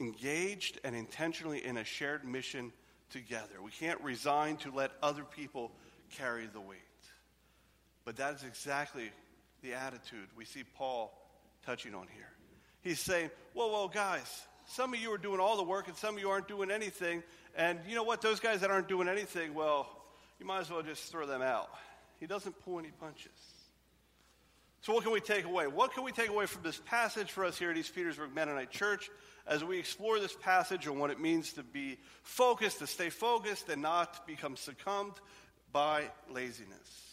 engaged 0.01 0.81
and 0.83 0.93
intentionally 0.93 1.65
in 1.65 1.77
a 1.77 1.85
shared 1.85 2.25
mission 2.25 2.73
together. 3.09 3.61
We 3.63 3.71
can't 3.71 4.01
resign 4.01 4.57
to 4.57 4.71
let 4.71 4.91
other 5.01 5.23
people 5.23 5.71
carry 6.11 6.45
the 6.45 6.59
weight. 6.59 6.79
But 8.05 8.17
that 8.17 8.35
is 8.35 8.43
exactly 8.43 9.11
the 9.61 9.73
attitude 9.73 10.27
we 10.35 10.45
see 10.45 10.63
Paul 10.75 11.13
touching 11.65 11.93
on 11.93 12.07
here. 12.13 12.29
He's 12.81 12.99
saying, 12.99 13.29
Whoa, 13.53 13.67
whoa, 13.67 13.87
guys, 13.87 14.47
some 14.67 14.93
of 14.93 14.99
you 14.99 15.11
are 15.11 15.17
doing 15.17 15.39
all 15.39 15.57
the 15.57 15.63
work 15.63 15.87
and 15.87 15.97
some 15.97 16.15
of 16.15 16.21
you 16.21 16.29
aren't 16.29 16.47
doing 16.47 16.71
anything. 16.71 17.23
And 17.55 17.79
you 17.87 17.95
know 17.95 18.03
what? 18.03 18.21
Those 18.21 18.39
guys 18.39 18.61
that 18.61 18.71
aren't 18.71 18.87
doing 18.87 19.09
anything, 19.09 19.53
well, 19.53 19.89
you 20.39 20.45
might 20.45 20.59
as 20.59 20.69
well 20.69 20.81
just 20.81 21.11
throw 21.11 21.25
them 21.25 21.41
out. 21.41 21.69
He 22.19 22.27
doesn't 22.27 22.55
pull 22.63 22.79
any 22.79 22.91
punches. 22.91 23.31
So, 24.81 24.93
what 24.93 25.03
can 25.03 25.11
we 25.11 25.19
take 25.19 25.45
away? 25.45 25.67
What 25.67 25.93
can 25.93 26.03
we 26.03 26.11
take 26.11 26.29
away 26.29 26.45
from 26.45 26.63
this 26.63 26.79
passage 26.85 27.31
for 27.31 27.43
us 27.43 27.57
here 27.57 27.69
at 27.69 27.77
East 27.77 27.93
Petersburg 27.93 28.33
Mennonite 28.33 28.71
Church 28.71 29.09
as 29.45 29.63
we 29.63 29.77
explore 29.77 30.19
this 30.19 30.35
passage 30.41 30.87
and 30.87 30.99
what 30.99 31.09
it 31.09 31.19
means 31.19 31.53
to 31.53 31.63
be 31.63 31.97
focused, 32.23 32.79
to 32.79 32.87
stay 32.87 33.09
focused, 33.09 33.67
and 33.67 33.81
not 33.81 34.25
become 34.25 34.55
succumbed 34.55 35.13
by 35.73 36.03
laziness? 36.29 37.08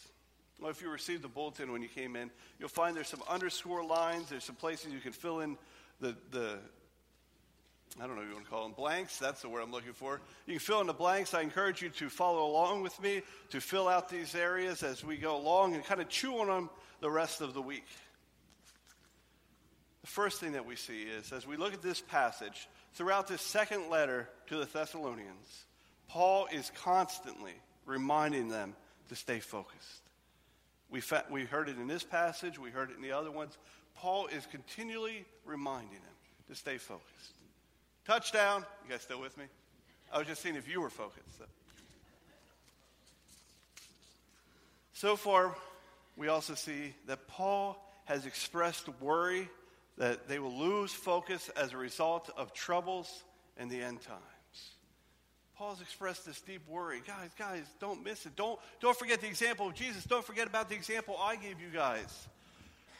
Well, 0.59 0.71
if 0.71 0.81
you 0.81 0.89
received 0.89 1.21
the 1.21 1.27
bulletin 1.27 1.71
when 1.71 1.81
you 1.81 1.87
came 1.87 2.15
in, 2.15 2.31
you'll 2.59 2.69
find 2.69 2.95
there's 2.95 3.07
some 3.07 3.21
underscore 3.29 3.83
lines. 3.83 4.29
There's 4.29 4.43
some 4.43 4.55
places 4.55 4.91
you 4.91 4.99
can 4.99 5.11
fill 5.11 5.41
in 5.41 5.57
the, 5.99 6.15
the 6.31 6.57
I 7.99 8.05
don't 8.05 8.11
know 8.11 8.21
what 8.21 8.27
you 8.27 8.33
want 8.33 8.45
to 8.45 8.51
call 8.51 8.63
them, 8.63 8.73
blanks. 8.73 9.17
That's 9.17 9.41
the 9.41 9.49
word 9.49 9.61
I'm 9.61 9.71
looking 9.71 9.93
for. 9.93 10.21
You 10.45 10.53
can 10.53 10.59
fill 10.59 10.81
in 10.81 10.87
the 10.87 10.93
blanks. 10.93 11.33
I 11.33 11.41
encourage 11.41 11.81
you 11.81 11.89
to 11.89 12.09
follow 12.09 12.45
along 12.45 12.83
with 12.83 12.99
me, 13.01 13.23
to 13.49 13.61
fill 13.61 13.87
out 13.87 14.09
these 14.09 14.35
areas 14.35 14.83
as 14.83 15.03
we 15.03 15.17
go 15.17 15.35
along 15.35 15.73
and 15.73 15.83
kind 15.83 16.01
of 16.01 16.09
chew 16.09 16.39
on 16.39 16.47
them 16.47 16.69
the 17.01 17.09
rest 17.09 17.41
of 17.41 17.53
the 17.53 17.61
week. 17.61 17.87
The 20.01 20.07
first 20.07 20.39
thing 20.39 20.51
that 20.51 20.65
we 20.65 20.75
see 20.75 21.03
is 21.03 21.31
as 21.31 21.47
we 21.47 21.57
look 21.57 21.73
at 21.73 21.81
this 21.81 22.01
passage, 22.01 22.67
throughout 22.93 23.27
this 23.27 23.41
second 23.41 23.89
letter 23.89 24.29
to 24.47 24.57
the 24.57 24.65
Thessalonians, 24.65 25.65
Paul 26.07 26.47
is 26.51 26.71
constantly 26.83 27.53
reminding 27.85 28.49
them 28.49 28.75
to 29.09 29.15
stay 29.15 29.39
focused. 29.39 30.06
We, 30.89 31.01
fa- 31.01 31.25
we 31.29 31.45
heard 31.45 31.69
it 31.69 31.77
in 31.77 31.87
this 31.87 32.03
passage, 32.03 32.57
we 32.57 32.69
heard 32.69 32.91
it 32.91 32.95
in 32.95 33.01
the 33.01 33.11
other 33.11 33.31
ones. 33.31 33.57
Paul 33.95 34.27
is 34.27 34.45
continually 34.45 35.25
reminding 35.45 35.91
them 35.91 36.01
to 36.49 36.55
stay 36.55 36.77
focused. 36.77 37.33
Touchdown. 38.05 38.63
You 38.85 38.91
guys 38.91 39.01
still 39.01 39.19
with 39.19 39.37
me? 39.37 39.45
I 40.13 40.19
was 40.19 40.27
just 40.27 40.41
seeing 40.41 40.55
if 40.55 40.69
you 40.69 40.79
were 40.79 40.89
focused. 40.89 41.37
So, 41.37 41.45
so 44.93 45.15
far, 45.15 45.55
we 46.15 46.29
also 46.29 46.55
see 46.55 46.93
that 47.07 47.27
Paul 47.27 47.77
has 48.05 48.25
expressed 48.25 48.87
worry 49.01 49.49
that 49.97 50.27
they 50.27 50.39
will 50.39 50.57
lose 50.57 50.93
focus 50.93 51.49
as 51.57 51.73
a 51.73 51.77
result 51.77 52.29
of 52.37 52.53
troubles 52.53 53.23
in 53.59 53.67
the 53.67 53.81
end 53.81 54.01
times. 54.01 54.21
Paul's 55.57 55.81
expressed 55.81 56.25
this 56.25 56.39
deep 56.41 56.61
worry. 56.67 57.01
Guys, 57.07 57.31
guys, 57.37 57.63
don't 57.79 58.03
miss 58.03 58.25
it. 58.27 58.35
Don't, 58.35 58.59
don't 58.79 58.97
forget 58.97 59.21
the 59.21 59.27
example 59.27 59.67
of 59.67 59.73
Jesus. 59.73 60.03
Don't 60.03 60.23
forget 60.23 60.47
about 60.47 60.69
the 60.69 60.75
example 60.75 61.17
I 61.19 61.35
gave 61.35 61.59
you 61.59 61.69
guys. 61.73 62.27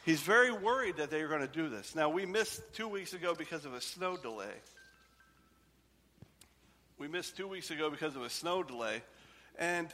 He's 0.04 0.20
very 0.20 0.50
worried 0.50 0.96
that 0.96 1.10
they 1.10 1.20
are 1.20 1.28
going 1.28 1.42
to 1.42 1.46
do 1.46 1.68
this. 1.68 1.94
Now, 1.94 2.08
we 2.08 2.26
missed 2.26 2.60
two 2.72 2.88
weeks 2.88 3.12
ago 3.12 3.34
because 3.34 3.64
of 3.64 3.74
a 3.74 3.80
snow 3.80 4.16
delay. 4.16 4.54
We 6.98 7.06
missed 7.06 7.36
two 7.36 7.46
weeks 7.46 7.70
ago 7.70 7.90
because 7.90 8.16
of 8.16 8.22
a 8.22 8.30
snow 8.30 8.64
delay. 8.64 9.02
And 9.58 9.86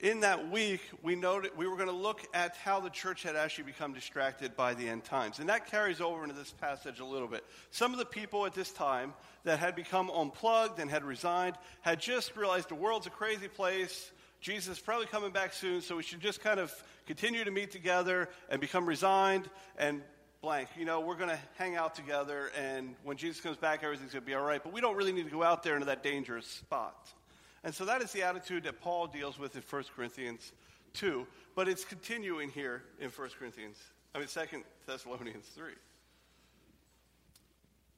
in 0.00 0.20
that 0.20 0.50
week, 0.50 0.80
we 1.02 1.14
noted 1.14 1.52
we 1.56 1.66
were 1.66 1.76
going 1.76 1.88
to 1.88 1.94
look 1.94 2.26
at 2.32 2.56
how 2.56 2.80
the 2.80 2.88
church 2.88 3.22
had 3.22 3.36
actually 3.36 3.64
become 3.64 3.92
distracted 3.92 4.56
by 4.56 4.72
the 4.74 4.88
end 4.88 5.04
times. 5.04 5.38
And 5.38 5.48
that 5.48 5.70
carries 5.70 6.00
over 6.00 6.22
into 6.22 6.34
this 6.34 6.52
passage 6.52 7.00
a 7.00 7.04
little 7.04 7.28
bit. 7.28 7.44
Some 7.70 7.92
of 7.92 7.98
the 7.98 8.06
people 8.06 8.46
at 8.46 8.54
this 8.54 8.72
time 8.72 9.12
that 9.44 9.58
had 9.58 9.76
become 9.76 10.10
unplugged 10.10 10.78
and 10.78 10.90
had 10.90 11.04
resigned 11.04 11.56
had 11.82 12.00
just 12.00 12.34
realized 12.34 12.70
the 12.70 12.74
world's 12.74 13.06
a 13.06 13.10
crazy 13.10 13.48
place. 13.48 14.10
Jesus 14.40 14.78
is 14.78 14.82
probably 14.82 15.06
coming 15.06 15.32
back 15.32 15.52
soon, 15.52 15.82
so 15.82 15.96
we 15.96 16.02
should 16.02 16.20
just 16.20 16.40
kind 16.40 16.58
of 16.58 16.72
continue 17.06 17.44
to 17.44 17.50
meet 17.50 17.70
together 17.70 18.30
and 18.48 18.58
become 18.58 18.86
resigned 18.86 19.50
and 19.76 20.00
blank. 20.40 20.68
You 20.78 20.86
know, 20.86 21.00
we're 21.00 21.16
going 21.16 21.28
to 21.28 21.38
hang 21.58 21.76
out 21.76 21.94
together, 21.94 22.50
and 22.58 22.94
when 23.04 23.18
Jesus 23.18 23.42
comes 23.42 23.58
back, 23.58 23.84
everything's 23.84 24.12
going 24.12 24.22
to 24.22 24.26
be 24.26 24.34
all 24.34 24.44
right. 24.44 24.62
But 24.62 24.72
we 24.72 24.80
don't 24.80 24.96
really 24.96 25.12
need 25.12 25.24
to 25.24 25.30
go 25.30 25.42
out 25.42 25.62
there 25.62 25.74
into 25.74 25.86
that 25.86 26.02
dangerous 26.02 26.46
spot. 26.46 27.12
And 27.62 27.74
so 27.74 27.84
that 27.84 28.02
is 28.02 28.12
the 28.12 28.22
attitude 28.22 28.64
that 28.64 28.80
Paul 28.80 29.06
deals 29.06 29.38
with 29.38 29.54
in 29.54 29.62
1 29.68 29.84
Corinthians 29.94 30.52
2, 30.94 31.26
but 31.54 31.68
it's 31.68 31.84
continuing 31.84 32.50
here 32.50 32.82
in 33.00 33.10
1 33.10 33.28
Corinthians, 33.38 33.76
I 34.14 34.18
mean 34.18 34.28
2 34.28 34.40
Thessalonians 34.86 35.46
3. 35.54 35.72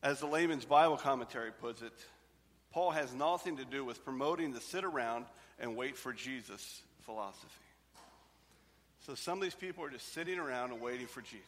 As 0.03 0.19
the 0.19 0.27
layman's 0.27 0.65
Bible 0.65 0.97
commentary 0.97 1.53
puts 1.53 1.81
it, 1.81 1.93
Paul 2.73 2.91
has 2.91 3.15
nothing 3.15 3.59
to 3.59 3.65
do 3.65 3.85
with 3.85 4.05
promoting 4.05 4.53
the 4.53 4.61
sit 4.61 4.85
around 4.85 5.27
and 5.61 5.77
wait 5.77 5.97
for 5.97 6.13
Jesus 6.13 6.83
philosophy. 7.03 7.47
So 9.07 9.15
some 9.15 9.39
of 9.39 9.43
these 9.43 9.55
people 9.55 9.85
are 9.85 9.91
just 9.91 10.13
sitting 10.13 10.39
around 10.39 10.73
and 10.73 10.81
waiting 10.81 11.07
for 11.07 11.21
Jesus. 11.21 11.47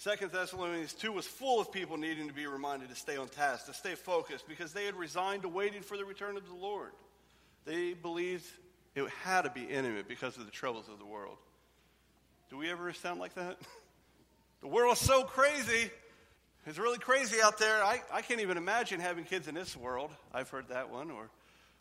Second 0.00 0.32
Thessalonians 0.32 0.94
2 0.94 1.12
was 1.12 1.26
full 1.26 1.60
of 1.60 1.70
people 1.70 1.98
needing 1.98 2.26
to 2.26 2.32
be 2.32 2.46
reminded 2.46 2.88
to 2.88 2.94
stay 2.94 3.18
on 3.18 3.28
task, 3.28 3.66
to 3.66 3.74
stay 3.74 3.94
focused, 3.94 4.48
because 4.48 4.72
they 4.72 4.86
had 4.86 4.94
resigned 4.94 5.42
to 5.42 5.48
waiting 5.50 5.82
for 5.82 5.98
the 5.98 6.06
return 6.06 6.38
of 6.38 6.48
the 6.48 6.54
Lord. 6.54 6.92
They 7.66 7.92
believed 7.92 8.46
it 8.94 9.06
had 9.22 9.42
to 9.42 9.50
be 9.50 9.64
intimate 9.64 10.08
because 10.08 10.38
of 10.38 10.46
the 10.46 10.50
troubles 10.50 10.86
of 10.90 10.98
the 10.98 11.04
world. 11.04 11.36
Do 12.48 12.56
we 12.56 12.70
ever 12.70 12.90
sound 12.94 13.20
like 13.20 13.34
that? 13.34 13.58
the 14.62 14.68
world's 14.68 15.02
so 15.02 15.22
crazy. 15.22 15.90
It's 16.64 16.78
really 16.78 16.98
crazy 16.98 17.36
out 17.42 17.58
there. 17.58 17.84
I, 17.84 18.00
I 18.10 18.22
can't 18.22 18.40
even 18.40 18.56
imagine 18.56 19.00
having 19.00 19.24
kids 19.24 19.48
in 19.48 19.54
this 19.54 19.76
world. 19.76 20.12
I've 20.32 20.48
heard 20.48 20.68
that 20.70 20.88
one. 20.88 21.10
Or 21.10 21.28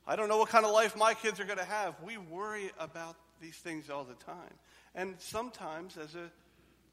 I 0.06 0.18
don't 0.18 0.28
know 0.28 0.40
what 0.40 0.50
kind 0.50 0.66
of 0.66 0.74
life 0.74 0.98
my 0.98 1.14
kids 1.14 1.40
are 1.40 1.46
going 1.46 1.58
to 1.58 1.64
have. 1.64 1.96
We 2.04 2.18
worry 2.18 2.70
about 2.82 3.16
these 3.40 3.56
things 3.56 3.90
all 3.90 4.04
the 4.04 4.22
time. 4.26 4.54
And 4.94 5.16
sometimes, 5.20 5.96
as 5.96 6.16
a 6.16 6.30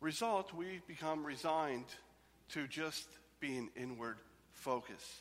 result, 0.01 0.53
we 0.55 0.81
become 0.87 1.25
resigned 1.25 1.87
to 2.51 2.67
just 2.67 3.07
being 3.41 3.71
inward 3.77 4.17
focus. 4.53 5.21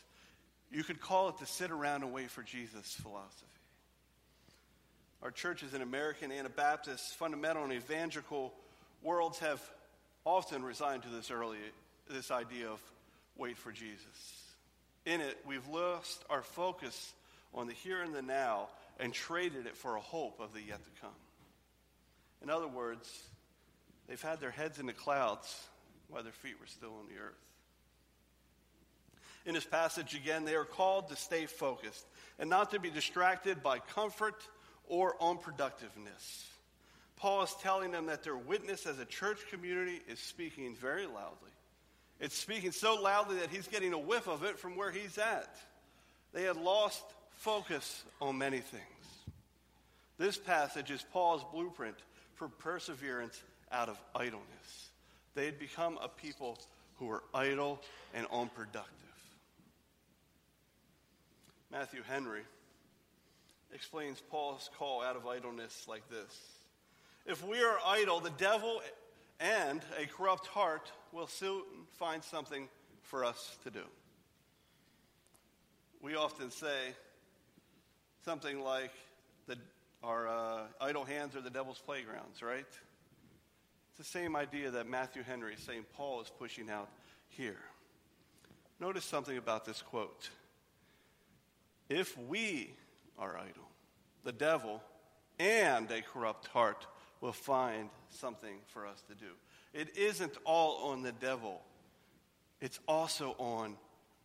You 0.71 0.83
could 0.83 0.99
call 0.99 1.29
it 1.29 1.37
the 1.37 1.45
sit 1.45 1.71
around 1.71 2.03
and 2.03 2.11
wait 2.11 2.29
for 2.29 2.43
Jesus 2.43 2.93
philosophy. 3.01 3.45
Our 5.21 5.31
churches 5.31 5.73
in 5.73 5.81
American 5.81 6.31
Anabaptist, 6.31 7.15
fundamental, 7.15 7.63
and 7.63 7.73
evangelical 7.73 8.53
worlds 9.01 9.39
have 9.39 9.61
often 10.25 10.63
resigned 10.63 11.03
to 11.03 11.09
this 11.09 11.31
early 11.31 11.57
this 12.09 12.31
idea 12.31 12.67
of 12.67 12.79
wait 13.37 13.57
for 13.57 13.71
Jesus. 13.71 14.43
In 15.05 15.21
it, 15.21 15.37
we've 15.47 15.67
lost 15.67 16.23
our 16.29 16.41
focus 16.41 17.13
on 17.53 17.67
the 17.67 17.73
here 17.73 18.01
and 18.01 18.13
the 18.13 18.21
now 18.21 18.67
and 18.99 19.13
traded 19.13 19.65
it 19.65 19.75
for 19.75 19.95
a 19.95 20.01
hope 20.01 20.39
of 20.39 20.53
the 20.53 20.61
yet 20.61 20.83
to 20.83 21.01
come. 21.01 21.09
In 22.43 22.49
other 22.49 22.67
words, 22.67 23.09
They've 24.07 24.21
had 24.21 24.39
their 24.39 24.51
heads 24.51 24.79
in 24.79 24.85
the 24.85 24.93
clouds 24.93 25.67
while 26.09 26.23
their 26.23 26.31
feet 26.31 26.59
were 26.59 26.67
still 26.67 26.93
on 26.99 27.07
the 27.07 27.21
earth. 27.21 27.33
In 29.45 29.53
this 29.53 29.65
passage, 29.65 30.15
again, 30.15 30.45
they 30.45 30.55
are 30.55 30.65
called 30.65 31.09
to 31.09 31.15
stay 31.15 31.45
focused 31.45 32.05
and 32.39 32.49
not 32.49 32.71
to 32.71 32.79
be 32.79 32.89
distracted 32.89 33.61
by 33.61 33.79
comfort 33.79 34.47
or 34.87 35.15
unproductiveness. 35.21 36.45
Paul 37.17 37.43
is 37.43 37.55
telling 37.61 37.91
them 37.91 38.07
that 38.07 38.23
their 38.23 38.35
witness 38.35 38.85
as 38.85 38.99
a 38.99 39.05
church 39.05 39.39
community 39.49 40.01
is 40.07 40.19
speaking 40.19 40.75
very 40.75 41.05
loudly. 41.05 41.51
It's 42.19 42.37
speaking 42.37 42.71
so 42.71 42.95
loudly 42.95 43.37
that 43.37 43.49
he's 43.49 43.67
getting 43.67 43.93
a 43.93 43.99
whiff 43.99 44.27
of 44.27 44.43
it 44.43 44.57
from 44.57 44.75
where 44.75 44.91
he's 44.91 45.17
at. 45.17 45.55
They 46.33 46.43
had 46.43 46.57
lost 46.57 47.03
focus 47.37 48.03
on 48.21 48.37
many 48.37 48.59
things. 48.59 48.83
This 50.17 50.37
passage 50.37 50.91
is 50.91 51.05
Paul's 51.11 51.45
blueprint 51.51 51.97
for 52.35 52.47
perseverance 52.47 53.41
out 53.71 53.89
of 53.89 53.97
idleness. 54.15 54.89
They 55.33 55.45
had 55.45 55.59
become 55.59 55.97
a 56.01 56.07
people 56.07 56.57
who 56.97 57.07
were 57.07 57.23
idle 57.33 57.81
and 58.13 58.25
unproductive. 58.31 58.91
Matthew 61.71 62.01
Henry 62.07 62.43
explains 63.73 64.21
Paul's 64.31 64.69
call 64.77 65.01
out 65.03 65.15
of 65.17 65.27
idleness 65.27 65.85
like 65.87 66.07
this 66.09 66.41
If 67.25 67.45
we 67.45 67.61
are 67.61 67.77
idle, 67.85 68.19
the 68.19 68.29
devil 68.31 68.81
and 69.39 69.81
a 70.01 70.05
corrupt 70.05 70.47
heart 70.47 70.91
will 71.11 71.27
soon 71.27 71.63
find 71.97 72.23
something 72.23 72.69
for 73.01 73.25
us 73.25 73.57
to 73.63 73.69
do. 73.69 73.83
We 76.01 76.15
often 76.15 76.51
say 76.51 76.93
something 78.23 78.61
like, 78.61 78.91
the, 79.47 79.57
our 80.03 80.27
uh, 80.27 80.59
idle 80.79 81.03
hands 81.03 81.35
are 81.35 81.41
the 81.41 81.49
devil's 81.49 81.79
playgrounds, 81.79 82.41
right? 82.41 82.65
It's 83.97 84.11
the 84.11 84.19
same 84.19 84.35
idea 84.35 84.71
that 84.71 84.89
Matthew 84.89 85.23
Henry, 85.23 85.55
St. 85.55 85.89
Paul, 85.93 86.19
is 86.19 86.29
pushing 86.37 86.69
out 86.69 86.89
here. 87.29 87.55
Notice 88.77 89.05
something 89.05 89.37
about 89.37 89.63
this 89.63 89.81
quote. 89.81 90.29
If 91.87 92.17
we 92.17 92.73
are 93.17 93.37
idle, 93.37 93.69
the 94.25 94.33
devil 94.33 94.83
and 95.39 95.89
a 95.91 96.01
corrupt 96.01 96.47
heart 96.47 96.85
will 97.21 97.31
find 97.31 97.89
something 98.09 98.57
for 98.67 98.85
us 98.85 99.01
to 99.07 99.15
do. 99.15 99.31
It 99.73 99.95
isn't 99.95 100.35
all 100.43 100.91
on 100.91 101.01
the 101.01 101.13
devil, 101.13 101.61
it's 102.59 102.81
also 102.89 103.33
on 103.37 103.77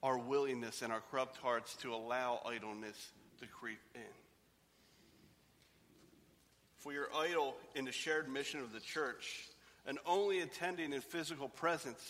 our 0.03 0.19
willingness 0.19 0.83
and 0.83 0.93
our 0.93 1.03
corrupt 1.12 1.37
hearts 1.37 1.77
to 1.77 1.95
allow 1.95 2.41
idleness 2.45 3.12
to 3.41 3.47
creep 3.47 3.79
in. 3.95 4.00
If 6.81 6.87
we 6.87 6.97
are 6.97 7.09
idle 7.15 7.55
in 7.77 7.85
the 7.85 7.93
shared 7.93 8.29
mission 8.29 8.59
of 8.61 8.73
the 8.73 8.81
church 8.81 9.50
and 9.87 9.99
only 10.07 10.41
attending 10.41 10.93
in 10.93 11.01
physical 11.01 11.49
presence, 11.49 12.03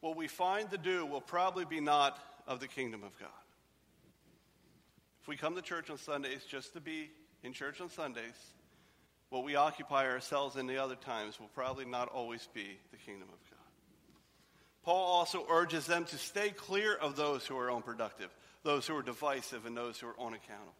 what 0.00 0.16
we 0.16 0.28
find 0.28 0.70
to 0.70 0.78
do 0.78 1.06
will 1.06 1.20
probably 1.20 1.64
be 1.64 1.80
not 1.80 2.18
of 2.46 2.60
the 2.60 2.68
kingdom 2.68 3.02
of 3.04 3.18
God. 3.18 3.28
If 5.20 5.28
we 5.28 5.36
come 5.36 5.54
to 5.54 5.62
church 5.62 5.88
on 5.90 5.98
Sundays 5.98 6.44
just 6.48 6.72
to 6.72 6.80
be 6.80 7.10
in 7.44 7.52
church 7.52 7.80
on 7.80 7.90
Sundays, 7.90 8.34
what 9.28 9.44
we 9.44 9.54
occupy 9.54 10.06
ourselves 10.06 10.56
in 10.56 10.66
the 10.66 10.78
other 10.78 10.96
times 10.96 11.38
will 11.38 11.48
probably 11.54 11.84
not 11.84 12.08
always 12.08 12.48
be 12.52 12.78
the 12.90 12.96
kingdom 12.96 13.28
of 13.28 13.50
God. 13.50 13.58
Paul 14.82 15.06
also 15.06 15.46
urges 15.48 15.86
them 15.86 16.04
to 16.06 16.18
stay 16.18 16.50
clear 16.50 16.94
of 16.94 17.14
those 17.14 17.46
who 17.46 17.56
are 17.56 17.70
unproductive, 17.70 18.30
those 18.64 18.86
who 18.86 18.96
are 18.96 19.02
divisive, 19.02 19.64
and 19.64 19.76
those 19.76 19.98
who 19.98 20.08
are 20.08 20.20
unaccountable. 20.20 20.74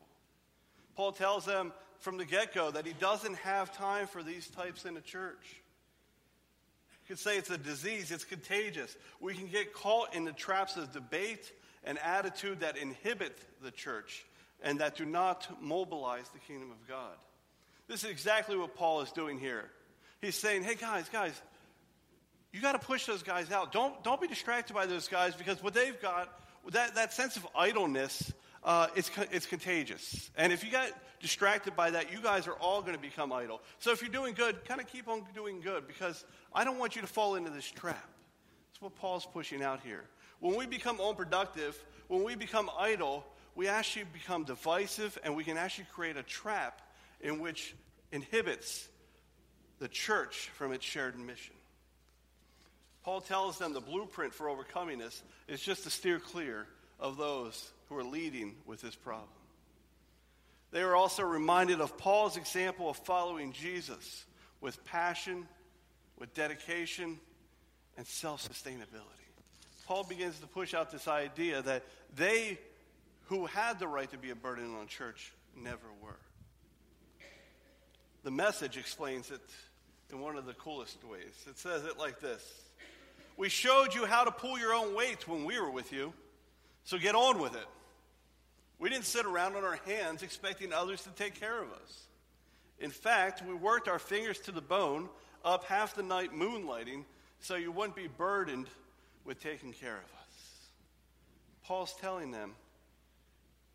Paul 0.97 1.13
tells 1.13 1.45
them 1.45 1.73
from 2.01 2.17
the 2.17 2.25
get 2.25 2.53
go 2.53 2.71
that 2.73 2.85
he 2.85 2.93
doesn't 2.95 3.37
have 3.37 3.77
time 3.77 4.09
for 4.09 4.23
these 4.23 4.49
types 4.49 4.85
in 4.85 4.95
the 4.95 5.01
church. 5.01 5.62
You 7.03 7.17
could 7.17 7.19
say 7.19 7.37
it's 7.37 7.51
a 7.51 7.59
disease, 7.59 8.11
it's 8.11 8.25
contagious. 8.25 8.97
We 9.21 9.35
can 9.35 9.49
get 9.49 9.73
caught 9.73 10.15
in 10.15 10.25
the 10.25 10.33
traps 10.33 10.77
of 10.77 10.93
debate 10.93 11.53
and 11.85 11.99
attitude 11.99 12.61
that 12.61 12.77
inhibit 12.77 13.37
the 13.63 13.71
church 13.71 14.25
and 14.63 14.81
that 14.81 14.97
do 14.97 15.05
not 15.05 15.49
mobilize 15.61 16.29
the 16.33 16.39
kingdom 16.39 16.71
of 16.71 16.89
God. 16.89 17.15
This 17.89 18.05
is 18.05 18.11
exactly 18.11 18.57
what 18.57 18.77
Paul 18.77 19.01
is 19.01 19.11
doing 19.11 19.39
here. 19.39 19.69
He's 20.21 20.37
saying, 20.37 20.63
hey, 20.63 20.77
guys, 20.77 21.09
guys, 21.09 21.33
you 22.53 22.61
got 22.61 22.73
to 22.73 22.87
push 22.87 23.07
those 23.07 23.23
guys 23.23 23.51
out. 23.51 23.73
Don't, 23.73 24.03
don't 24.05 24.21
be 24.21 24.29
distracted 24.29 24.75
by 24.75 24.87
those 24.87 25.09
guys 25.09 25.35
because 25.35 25.63
what 25.63 25.75
they've 25.75 26.01
got, 26.01 26.29
that, 26.71 26.95
that 26.95 27.13
sense 27.13 27.37
of 27.37 27.47
idleness, 27.57 28.33
uh, 28.65 28.89
it's, 28.95 29.11
it's 29.31 29.47
contagious. 29.47 30.31
And 30.37 30.53
if 30.53 30.65
you 30.65 30.71
get 30.71 30.93
distracted 31.21 31.75
by 31.75 31.91
that, 31.91 32.13
you 32.13 32.21
guys 32.21 32.47
are 32.47 32.55
all 32.55 32.81
going 32.81 32.95
to 32.95 33.01
become 33.01 33.33
idle. 33.33 33.61
So 33.79 33.93
if 33.93 34.03
you're 34.03 34.11
doing 34.11 34.35
good, 34.35 34.65
kind 34.65 34.81
of 34.81 34.87
keep 34.87 35.09
on 35.09 35.25
doing 35.35 35.61
good 35.61 35.87
because 35.87 36.25
I 36.55 36.65
don't 36.65 36.79
want 36.79 36.97
you 36.97 37.03
to 37.03 37.09
fall 37.09 37.35
into 37.35 37.51
this 37.51 37.69
trap. 37.69 38.09
That's 38.71 38.81
what 38.81 38.95
Paul's 38.97 39.27
pushing 39.27 39.63
out 39.63 39.81
here. 39.81 40.05
When 40.41 40.57
we 40.57 40.67
become 40.67 41.01
unproductive, 41.01 41.83
when 42.09 42.25
we 42.25 42.35
become 42.35 42.71
idle, 42.79 43.25
we 43.55 43.69
actually 43.69 44.05
become 44.13 44.45
divisive 44.45 45.19
and 45.25 45.37
we 45.37 45.45
can 45.45 45.57
actually 45.57 45.87
create 45.93 46.17
a 46.17 46.23
trap 46.23 46.83
in 47.21 47.41
which 47.41 47.75
inhibits 48.11 48.89
the 49.79 49.89
church 49.89 50.51
from 50.55 50.73
its 50.73 50.85
shared 50.85 51.19
mission. 51.19 51.55
Paul 53.05 53.21
tells 53.21 53.59
them 53.59 53.73
the 53.73 53.81
blueprint 53.81 54.33
for 54.33 54.49
overcoming 54.49 54.99
this 54.99 55.23
is 55.49 55.61
just 55.61 55.83
to 55.85 55.91
steer 55.91 56.21
clear 56.21 56.67
of 57.01 57.17
those 57.17 57.73
who 57.93 57.99
are 57.99 58.05
leading 58.05 58.55
with 58.67 58.81
this 58.81 58.95
problem. 58.95 59.29
They 60.71 60.81
are 60.81 60.97
also 60.97 61.23
reminded 61.23 61.81
of 61.81 61.99
Paul's 61.99 62.37
example 62.37 62.89
of 62.89 62.97
following 62.97 63.53
Jesus 63.53 64.25
with 64.61 64.83
passion, 64.85 65.47
with 66.19 66.33
dedication, 66.33 67.21
and 67.97 68.07
self 68.07 68.49
sustainability. 68.49 69.13
Paul 69.87 70.05
begins 70.05 70.39
to 70.39 70.47
push 70.47 70.73
out 70.73 70.91
this 70.91 71.09
idea 71.09 71.61
that 71.63 71.83
they 72.17 72.59
who 73.27 73.47
had 73.47 73.79
the 73.79 73.89
right 73.89 74.11
to 74.11 74.19
be 74.19 74.31
a 74.31 74.35
burden 74.35 74.75
on 74.77 74.87
church 74.87 75.33
never 75.57 75.87
were. 76.03 76.17
The 78.25 78.31
message 78.31 78.79
explains 78.79 79.31
it 79.31 79.41
in 80.11 80.21
one 80.21 80.37
of 80.37 80.47
the 80.47 80.55
coolest 80.55 81.05
ways. 81.05 81.45
It 81.49 81.59
says 81.59 81.85
it 81.85 81.99
like 81.99 82.21
this 82.21 82.43
We 83.37 83.51
showed 83.51 83.95
you 83.95 84.07
how 84.07 84.25
to 84.25 84.31
pull 84.31 84.59
your 84.59 84.73
own 84.73 84.95
weight 84.95 85.29
when 85.29 85.45
we 85.45 85.61
were 85.61 85.71
with 85.71 85.93
you, 85.93 86.15
so 86.85 86.97
get 86.97 87.15
on 87.15 87.39
with 87.39 87.55
it. 87.55 87.67
We 88.83 88.91
didn't 88.91 89.05
sit 89.05 89.27
around 89.27 89.55
on 89.55 89.63
our 89.63 89.79
hands 89.87 90.25
expecting 90.25 90.73
others 90.73 91.05
to 91.05 91.11
take 91.11 91.39
care 91.39 91.63
of 91.63 91.71
us. 91.71 92.03
In 92.81 92.91
fact, 92.91 93.41
we 93.47 93.55
worked 93.55 93.87
our 93.87 94.01
fingers 94.01 94.41
to 94.41 94.51
the 94.51 94.61
bone 94.61 95.09
up 95.45 95.63
half 95.67 95.95
the 95.95 96.03
night 96.03 96.33
moonlighting 96.35 97.05
so 97.39 97.55
you 97.55 97.71
wouldn't 97.71 97.95
be 97.95 98.09
burdened 98.09 98.67
with 99.25 99.41
taking 99.41 99.73
care 99.73 99.99
of 99.99 100.03
us. 100.03 100.71
Paul's 101.65 101.95
telling 102.01 102.33
them 102.33 102.55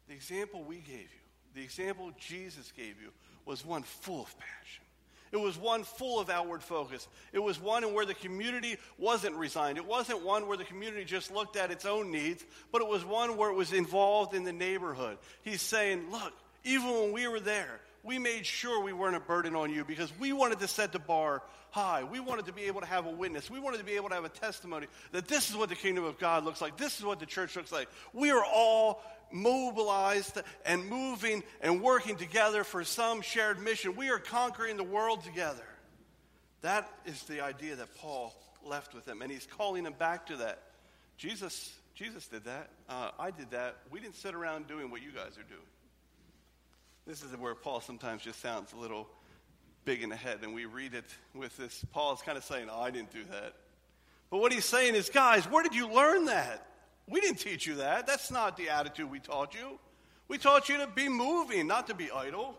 the 0.09 0.13
example 0.13 0.61
we 0.65 0.79
gave 0.79 0.97
you, 0.97 1.23
the 1.55 1.63
example 1.63 2.11
Jesus 2.19 2.73
gave 2.75 3.01
you, 3.01 3.13
was 3.45 3.65
one 3.65 3.83
full 3.83 4.23
of 4.23 4.37
passion. 4.37 4.83
It 5.31 5.37
was 5.37 5.57
one 5.57 5.83
full 5.83 6.19
of 6.19 6.29
outward 6.29 6.63
focus. 6.63 7.07
It 7.33 7.39
was 7.39 7.59
one 7.59 7.83
in 7.83 7.93
where 7.93 8.05
the 8.05 8.13
community 8.13 8.77
wasn't 8.97 9.35
resigned. 9.35 9.77
It 9.77 9.85
wasn't 9.85 10.23
one 10.23 10.47
where 10.47 10.57
the 10.57 10.63
community 10.63 11.05
just 11.05 11.31
looked 11.31 11.55
at 11.55 11.71
its 11.71 11.85
own 11.85 12.11
needs, 12.11 12.43
but 12.71 12.81
it 12.81 12.87
was 12.87 13.03
one 13.03 13.37
where 13.37 13.49
it 13.49 13.55
was 13.55 13.73
involved 13.73 14.33
in 14.33 14.43
the 14.43 14.53
neighborhood. 14.53 15.17
He's 15.43 15.61
saying, 15.61 16.11
look, 16.11 16.33
even 16.63 16.89
when 16.89 17.11
we 17.11 17.27
were 17.27 17.39
there, 17.39 17.79
we 18.03 18.19
made 18.19 18.45
sure 18.45 18.81
we 18.81 18.93
weren't 18.93 19.15
a 19.15 19.19
burden 19.19 19.55
on 19.55 19.71
you 19.71 19.83
because 19.83 20.11
we 20.19 20.31
wanted 20.31 20.59
to 20.59 20.67
set 20.67 20.93
the 20.93 20.99
bar 20.99 21.41
high. 21.71 22.03
We 22.03 22.19
wanted 22.19 22.45
to 22.45 22.53
be 22.53 22.63
able 22.63 22.81
to 22.81 22.87
have 22.87 23.05
a 23.05 23.11
witness. 23.11 23.49
We 23.49 23.59
wanted 23.59 23.79
to 23.79 23.83
be 23.83 23.95
able 23.95 24.09
to 24.09 24.15
have 24.15 24.23
a 24.23 24.29
testimony 24.29 24.87
that 25.11 25.27
this 25.27 25.49
is 25.49 25.55
what 25.55 25.69
the 25.69 25.75
kingdom 25.75 26.05
of 26.05 26.17
God 26.17 26.45
looks 26.45 26.61
like. 26.61 26.77
This 26.77 26.97
is 26.99 27.05
what 27.05 27.19
the 27.19 27.25
church 27.25 27.55
looks 27.55 27.71
like. 27.71 27.89
We 28.13 28.31
are 28.31 28.43
all 28.43 29.03
mobilized 29.31 30.39
and 30.65 30.87
moving 30.89 31.43
and 31.61 31.81
working 31.81 32.15
together 32.15 32.63
for 32.63 32.83
some 32.83 33.21
shared 33.21 33.59
mission. 33.61 33.95
We 33.95 34.09
are 34.09 34.19
conquering 34.19 34.77
the 34.77 34.83
world 34.83 35.23
together. 35.23 35.65
That 36.61 36.89
is 37.05 37.21
the 37.23 37.41
idea 37.41 37.75
that 37.75 37.95
Paul 37.97 38.33
left 38.65 38.93
with 38.93 39.05
them, 39.05 39.21
and 39.21 39.31
he's 39.31 39.47
calling 39.47 39.83
them 39.83 39.93
back 39.97 40.27
to 40.27 40.37
that. 40.37 40.61
Jesus, 41.17 41.73
Jesus 41.95 42.27
did 42.27 42.45
that. 42.45 42.69
Uh, 42.89 43.11
I 43.19 43.31
did 43.31 43.51
that. 43.51 43.77
We 43.91 43.99
didn't 43.99 44.15
sit 44.15 44.33
around 44.33 44.67
doing 44.67 44.91
what 44.91 45.01
you 45.01 45.11
guys 45.11 45.37
are 45.37 45.47
doing. 45.49 45.61
This 47.05 47.23
is 47.23 47.31
where 47.37 47.55
Paul 47.55 47.79
sometimes 47.79 48.23
just 48.23 48.41
sounds 48.41 48.73
a 48.73 48.75
little 48.75 49.07
big 49.85 50.03
in 50.03 50.09
the 50.09 50.15
head, 50.15 50.39
and 50.43 50.53
we 50.53 50.65
read 50.65 50.93
it 50.93 51.05
with 51.33 51.55
this. 51.55 51.85
Paul 51.93 52.13
is 52.13 52.21
kind 52.21 52.37
of 52.37 52.43
saying, 52.43 52.67
oh, 52.69 52.81
I 52.81 52.91
didn't 52.91 53.11
do 53.13 53.23
that. 53.31 53.53
But 54.29 54.39
what 54.39 54.51
he's 54.51 54.65
saying 54.65 54.95
is, 54.95 55.09
guys, 55.09 55.45
where 55.45 55.63
did 55.63 55.73
you 55.73 55.89
learn 55.89 56.25
that? 56.25 56.66
We 57.09 57.21
didn't 57.21 57.39
teach 57.39 57.65
you 57.65 57.75
that. 57.75 58.05
That's 58.05 58.31
not 58.31 58.57
the 58.57 58.69
attitude 58.69 59.09
we 59.09 59.19
taught 59.19 59.53
you. 59.53 59.79
We 60.27 60.37
taught 60.37 60.67
you 60.67 60.77
to 60.79 60.87
be 60.87 61.07
moving, 61.07 61.67
not 61.67 61.87
to 61.87 61.93
be 61.93 62.11
idle. 62.11 62.55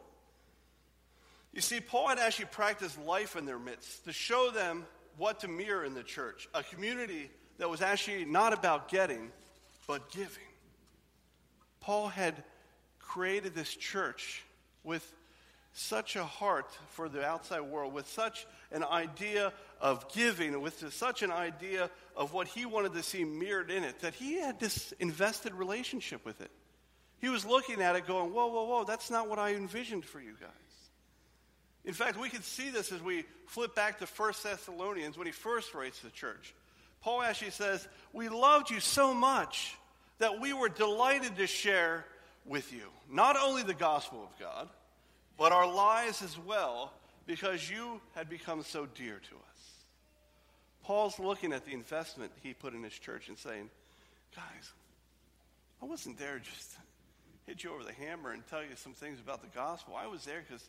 You 1.52 1.60
see, 1.60 1.80
Paul 1.80 2.08
had 2.08 2.18
actually 2.18 2.46
practiced 2.46 2.98
life 3.00 3.36
in 3.36 3.44
their 3.44 3.58
midst 3.58 4.04
to 4.04 4.12
show 4.12 4.50
them 4.50 4.86
what 5.16 5.40
to 5.40 5.48
mirror 5.48 5.84
in 5.84 5.94
the 5.94 6.02
church 6.02 6.48
a 6.54 6.62
community 6.62 7.30
that 7.58 7.68
was 7.68 7.82
actually 7.82 8.24
not 8.24 8.52
about 8.52 8.88
getting, 8.88 9.30
but 9.86 10.10
giving. 10.12 10.44
Paul 11.80 12.08
had 12.08 12.42
created 13.00 13.54
this 13.54 13.74
church 13.74 14.44
with 14.84 15.14
such 15.72 16.16
a 16.16 16.24
heart 16.24 16.76
for 16.90 17.08
the 17.08 17.24
outside 17.24 17.60
world, 17.60 17.92
with 17.92 18.08
such 18.08 18.46
an 18.72 18.84
idea 18.84 19.52
of 19.80 20.12
giving, 20.12 20.60
with 20.60 20.92
such 20.92 21.22
an 21.22 21.30
idea 21.30 21.90
of 22.16 22.32
what 22.32 22.48
he 22.48 22.66
wanted 22.66 22.94
to 22.94 23.02
see 23.02 23.24
mirrored 23.24 23.70
in 23.70 23.84
it, 23.84 24.00
that 24.00 24.14
he 24.14 24.40
had 24.40 24.58
this 24.58 24.92
invested 24.98 25.54
relationship 25.54 26.24
with 26.24 26.40
it. 26.40 26.50
He 27.20 27.28
was 27.28 27.44
looking 27.44 27.80
at 27.80 27.96
it 27.96 28.06
going, 28.06 28.32
whoa, 28.32 28.46
whoa, 28.46 28.64
whoa, 28.64 28.84
that's 28.84 29.10
not 29.10 29.28
what 29.28 29.38
I 29.38 29.54
envisioned 29.54 30.04
for 30.04 30.20
you 30.20 30.34
guys. 30.40 30.50
In 31.84 31.94
fact, 31.94 32.20
we 32.20 32.28
can 32.28 32.42
see 32.42 32.70
this 32.70 32.92
as 32.92 33.02
we 33.02 33.24
flip 33.46 33.74
back 33.74 33.98
to 33.98 34.06
1 34.06 34.32
Thessalonians 34.42 35.16
when 35.16 35.26
he 35.26 35.32
first 35.32 35.74
writes 35.74 36.00
the 36.00 36.10
church. 36.10 36.54
Paul 37.00 37.22
actually 37.22 37.52
says, 37.52 37.86
We 38.12 38.28
loved 38.28 38.70
you 38.70 38.80
so 38.80 39.14
much 39.14 39.76
that 40.18 40.40
we 40.40 40.52
were 40.52 40.68
delighted 40.68 41.36
to 41.36 41.46
share 41.46 42.04
with 42.44 42.72
you 42.72 42.82
not 43.10 43.36
only 43.36 43.62
the 43.62 43.74
gospel 43.74 44.22
of 44.22 44.38
God, 44.38 44.68
but 45.36 45.52
our 45.52 45.72
lives 45.72 46.22
as 46.22 46.36
well, 46.38 46.92
because 47.26 47.70
you 47.70 48.00
had 48.14 48.28
become 48.28 48.62
so 48.62 48.86
dear 48.86 49.14
to 49.14 49.36
us. 49.36 49.47
Paul's 50.88 51.18
looking 51.18 51.52
at 51.52 51.66
the 51.66 51.74
investment 51.74 52.32
he 52.42 52.54
put 52.54 52.72
in 52.72 52.82
his 52.82 52.94
church 52.94 53.28
and 53.28 53.36
saying, 53.36 53.68
Guys, 54.34 54.72
I 55.82 55.84
wasn't 55.84 56.18
there 56.18 56.38
just 56.38 56.72
to 56.72 56.78
hit 57.46 57.62
you 57.62 57.74
over 57.74 57.84
the 57.84 57.92
hammer 57.92 58.32
and 58.32 58.42
tell 58.46 58.62
you 58.62 58.74
some 58.74 58.94
things 58.94 59.20
about 59.20 59.42
the 59.42 59.54
gospel. 59.54 59.96
I 59.96 60.06
was 60.06 60.24
there 60.24 60.42
because 60.48 60.66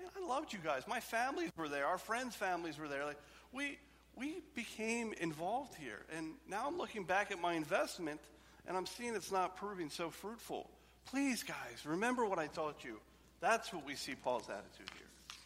I 0.00 0.26
loved 0.26 0.52
you 0.52 0.58
guys. 0.58 0.82
My 0.88 0.98
families 0.98 1.52
were 1.56 1.68
there. 1.68 1.86
Our 1.86 1.98
friends' 1.98 2.34
families 2.34 2.80
were 2.80 2.88
there. 2.88 3.04
Like 3.04 3.20
we 3.52 3.78
we 4.16 4.42
became 4.56 5.12
involved 5.20 5.76
here. 5.76 6.00
And 6.16 6.32
now 6.48 6.66
I'm 6.66 6.76
looking 6.76 7.04
back 7.04 7.30
at 7.30 7.40
my 7.40 7.52
investment 7.52 8.18
and 8.66 8.76
I'm 8.76 8.86
seeing 8.86 9.14
it's 9.14 9.30
not 9.30 9.56
proving 9.56 9.88
so 9.88 10.10
fruitful. 10.10 10.68
Please, 11.06 11.44
guys, 11.44 11.84
remember 11.84 12.24
what 12.24 12.40
I 12.40 12.48
taught 12.48 12.82
you. 12.82 12.96
That's 13.38 13.72
what 13.72 13.86
we 13.86 13.94
see 13.94 14.16
Paul's 14.16 14.50
attitude 14.50 14.90
here. 14.96 15.38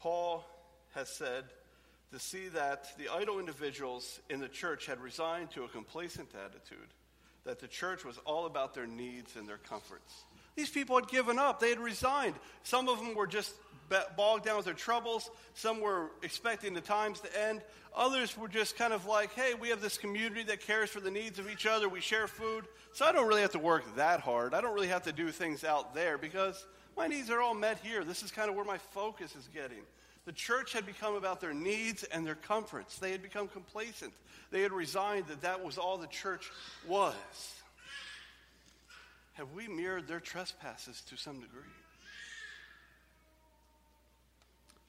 Paul 0.00 0.44
has 0.96 1.08
said 1.08 1.44
to 2.12 2.18
see 2.18 2.48
that 2.48 2.88
the 2.98 3.08
idle 3.08 3.38
individuals 3.38 4.20
in 4.28 4.40
the 4.40 4.48
church 4.48 4.86
had 4.86 5.00
resigned 5.00 5.50
to 5.52 5.64
a 5.64 5.68
complacent 5.68 6.28
attitude, 6.34 6.88
that 7.44 7.58
the 7.58 7.68
church 7.68 8.04
was 8.04 8.18
all 8.26 8.46
about 8.46 8.74
their 8.74 8.86
needs 8.86 9.36
and 9.36 9.48
their 9.48 9.56
comforts. 9.56 10.24
These 10.54 10.70
people 10.70 10.96
had 10.96 11.08
given 11.08 11.38
up, 11.38 11.58
they 11.58 11.70
had 11.70 11.80
resigned. 11.80 12.34
Some 12.62 12.88
of 12.88 12.98
them 12.98 13.14
were 13.14 13.26
just 13.26 13.54
bogged 14.16 14.44
down 14.44 14.56
with 14.56 14.66
their 14.66 14.74
troubles. 14.74 15.30
Some 15.54 15.80
were 15.80 16.10
expecting 16.22 16.74
the 16.74 16.80
times 16.80 17.20
to 17.20 17.40
end. 17.46 17.62
Others 17.94 18.36
were 18.36 18.48
just 18.48 18.76
kind 18.76 18.92
of 18.92 19.06
like, 19.06 19.32
hey, 19.34 19.54
we 19.54 19.68
have 19.68 19.80
this 19.80 19.98
community 19.98 20.42
that 20.44 20.60
cares 20.60 20.90
for 20.90 21.00
the 21.00 21.10
needs 21.10 21.38
of 21.38 21.50
each 21.50 21.66
other. 21.66 21.88
We 21.88 22.00
share 22.00 22.26
food. 22.26 22.66
So 22.92 23.04
I 23.04 23.12
don't 23.12 23.26
really 23.26 23.42
have 23.42 23.52
to 23.52 23.58
work 23.58 23.84
that 23.96 24.20
hard. 24.20 24.54
I 24.54 24.60
don't 24.60 24.74
really 24.74 24.88
have 24.88 25.04
to 25.04 25.12
do 25.12 25.30
things 25.30 25.64
out 25.64 25.94
there 25.94 26.16
because 26.18 26.64
my 26.96 27.06
needs 27.06 27.30
are 27.30 27.40
all 27.40 27.54
met 27.54 27.78
here. 27.82 28.04
This 28.04 28.22
is 28.22 28.30
kind 28.30 28.50
of 28.50 28.56
where 28.56 28.64
my 28.64 28.78
focus 28.78 29.34
is 29.34 29.48
getting. 29.52 29.82
The 30.24 30.32
church 30.32 30.72
had 30.72 30.86
become 30.86 31.14
about 31.14 31.40
their 31.40 31.54
needs 31.54 32.04
and 32.04 32.24
their 32.24 32.36
comforts. 32.36 32.98
They 32.98 33.10
had 33.10 33.22
become 33.22 33.48
complacent. 33.48 34.12
They 34.50 34.62
had 34.62 34.72
resigned 34.72 35.26
that 35.26 35.42
that 35.42 35.64
was 35.64 35.78
all 35.78 35.98
the 35.98 36.06
church 36.06 36.50
was. 36.86 37.14
Have 39.34 39.52
we 39.52 39.66
mirrored 39.66 40.06
their 40.06 40.20
trespasses 40.20 41.00
to 41.08 41.16
some 41.16 41.40
degree? 41.40 41.62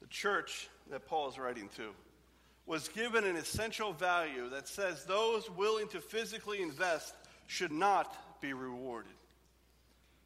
The 0.02 0.08
church 0.08 0.68
that 0.92 1.08
Paul 1.08 1.30
is 1.30 1.40
writing 1.40 1.70
to 1.78 1.92
was 2.66 2.90
given 2.90 3.24
an 3.24 3.36
essential 3.36 3.94
value 3.94 4.50
that 4.50 4.68
says 4.68 5.06
those 5.06 5.50
willing 5.50 5.88
to 5.90 6.00
physically 6.00 6.62
invest 6.62 7.14
should 7.48 7.72
not 7.72 8.42
be 8.42 8.54
rewarded. 8.54 9.12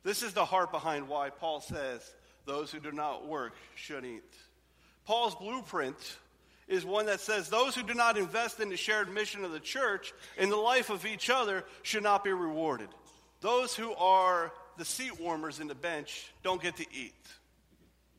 This 0.04 0.24
is 0.24 0.34
the 0.34 0.46
heart 0.46 0.72
behind 0.72 1.08
why 1.08 1.30
Paul 1.30 1.62
says 1.62 2.13
those 2.46 2.72
who 2.72 2.80
do 2.80 2.91
not 2.91 3.28
work 3.28 3.54
should 3.76 4.06
eat. 4.06 4.34
Paul's 5.08 5.36
blueprint 5.36 5.96
is 6.67 6.84
one 6.84 7.06
that 7.06 7.22
says 7.22 7.48
those 7.48 7.74
who 7.74 7.82
do 7.82 7.93
not 7.93 8.17
invest 8.17 8.60
in 8.60 8.67
the 8.67 8.76
shared 8.76 9.10
mission 9.10 9.46
of 9.46 9.54
the 9.54 9.60
church 9.60 10.13
in 10.38 10.50
the 10.50 10.58
life 10.58 10.89
of 10.89 11.06
each 11.06 11.30
other 11.30 11.63
should 11.82 12.04
not 12.04 12.26
be 12.26 12.34
rewarded. 12.34 12.89
Those 13.39 13.74
who 13.74 13.93
are 13.93 14.52
the 14.78 14.84
seat 14.84 15.17
warmers 15.17 15.62
in 15.62 15.67
the 15.67 15.76
bench 15.76 16.30
don't 16.43 16.62
get 16.62 16.76
to 16.76 16.86
eat. 16.93 17.13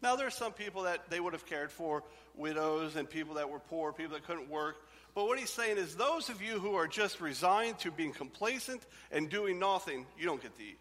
Now, 0.01 0.17
there 0.17 0.27
are 0.27 0.31
some 0.31 0.53
people 0.53 0.85
that 0.85 1.11
they 1.11 1.21
would 1.21 1.35
have 1.35 1.45
cared 1.45 1.71
for, 1.71 2.03
widows 2.35 2.97
and 2.97 3.09
people 3.09 3.35
that 3.35 3.51
were 3.51 3.59
poor, 3.59 3.93
people 3.93 4.15
that 4.15 4.27
couldn't 4.27 4.49
work. 4.49 4.77
But 5.15 5.27
what 5.27 5.39
he's 5.39 5.51
saying 5.51 5.77
is, 5.77 5.95
those 5.95 6.31
of 6.31 6.41
you 6.41 6.59
who 6.59 6.75
are 6.75 6.87
just 6.87 7.21
resigned 7.21 7.79
to 7.81 7.91
being 7.91 8.13
complacent 8.13 8.81
and 9.13 9.29
doing 9.29 9.59
nothing, 9.59 10.07
you 10.19 10.25
don't 10.25 10.41
get 10.41 10.57
to 10.57 10.63
eat. 10.63 10.79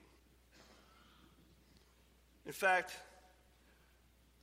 In 2.45 2.53
fact, 2.53 2.95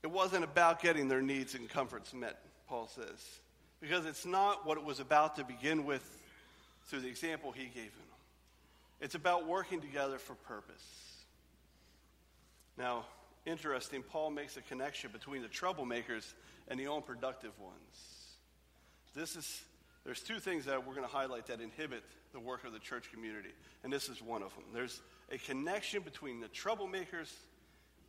it 0.04 0.10
wasn't 0.10 0.44
about 0.44 0.82
getting 0.82 1.08
their 1.08 1.22
needs 1.22 1.54
and 1.54 1.66
comforts 1.66 2.12
met, 2.12 2.38
Paul 2.68 2.88
says, 2.94 3.40
because 3.80 4.04
it's 4.04 4.26
not 4.26 4.66
what 4.66 4.76
it 4.76 4.84
was 4.84 5.00
about 5.00 5.36
to 5.36 5.44
begin 5.44 5.86
with 5.86 6.04
through 6.84 7.00
the 7.00 7.08
example 7.08 7.52
he 7.52 7.64
gave 7.64 7.74
them. 7.74 8.06
It's 9.00 9.14
about 9.14 9.48
working 9.48 9.80
together 9.80 10.18
for 10.18 10.34
purpose. 10.34 10.84
Now, 12.76 13.06
interesting, 13.46 14.02
Paul 14.02 14.30
makes 14.30 14.58
a 14.58 14.60
connection 14.60 15.10
between 15.10 15.40
the 15.40 15.48
troublemakers 15.48 16.34
and 16.68 16.78
the 16.78 16.92
unproductive 16.92 17.58
ones. 17.58 18.34
This 19.14 19.36
is, 19.36 19.62
there's 20.04 20.20
two 20.20 20.38
things 20.38 20.66
that 20.66 20.86
we're 20.86 20.94
going 20.94 21.06
to 21.06 21.12
highlight 21.12 21.46
that 21.46 21.62
inhibit 21.62 22.04
the 22.34 22.40
work 22.40 22.64
of 22.64 22.74
the 22.74 22.78
church 22.78 23.10
community, 23.10 23.54
and 23.82 23.90
this 23.90 24.10
is 24.10 24.20
one 24.20 24.42
of 24.42 24.54
them. 24.54 24.64
There's 24.74 25.00
a 25.32 25.38
connection 25.38 26.02
between 26.02 26.40
the 26.40 26.48
troublemakers 26.48 27.32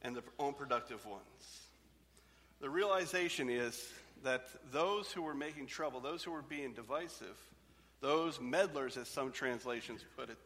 and 0.02 0.14
the 0.14 0.24
unproductive 0.42 1.06
ones. 1.06 1.65
The 2.66 2.72
realization 2.72 3.48
is 3.48 3.80
that 4.24 4.48
those 4.72 5.12
who 5.12 5.22
were 5.22 5.36
making 5.36 5.68
trouble, 5.68 6.00
those 6.00 6.24
who 6.24 6.32
were 6.32 6.42
being 6.42 6.74
divisive, 6.74 7.38
those 8.02 8.40
meddlers, 8.42 8.98
as 8.98 9.08
some 9.08 9.32
translations 9.32 10.04
put 10.18 10.32
it, 10.32 10.38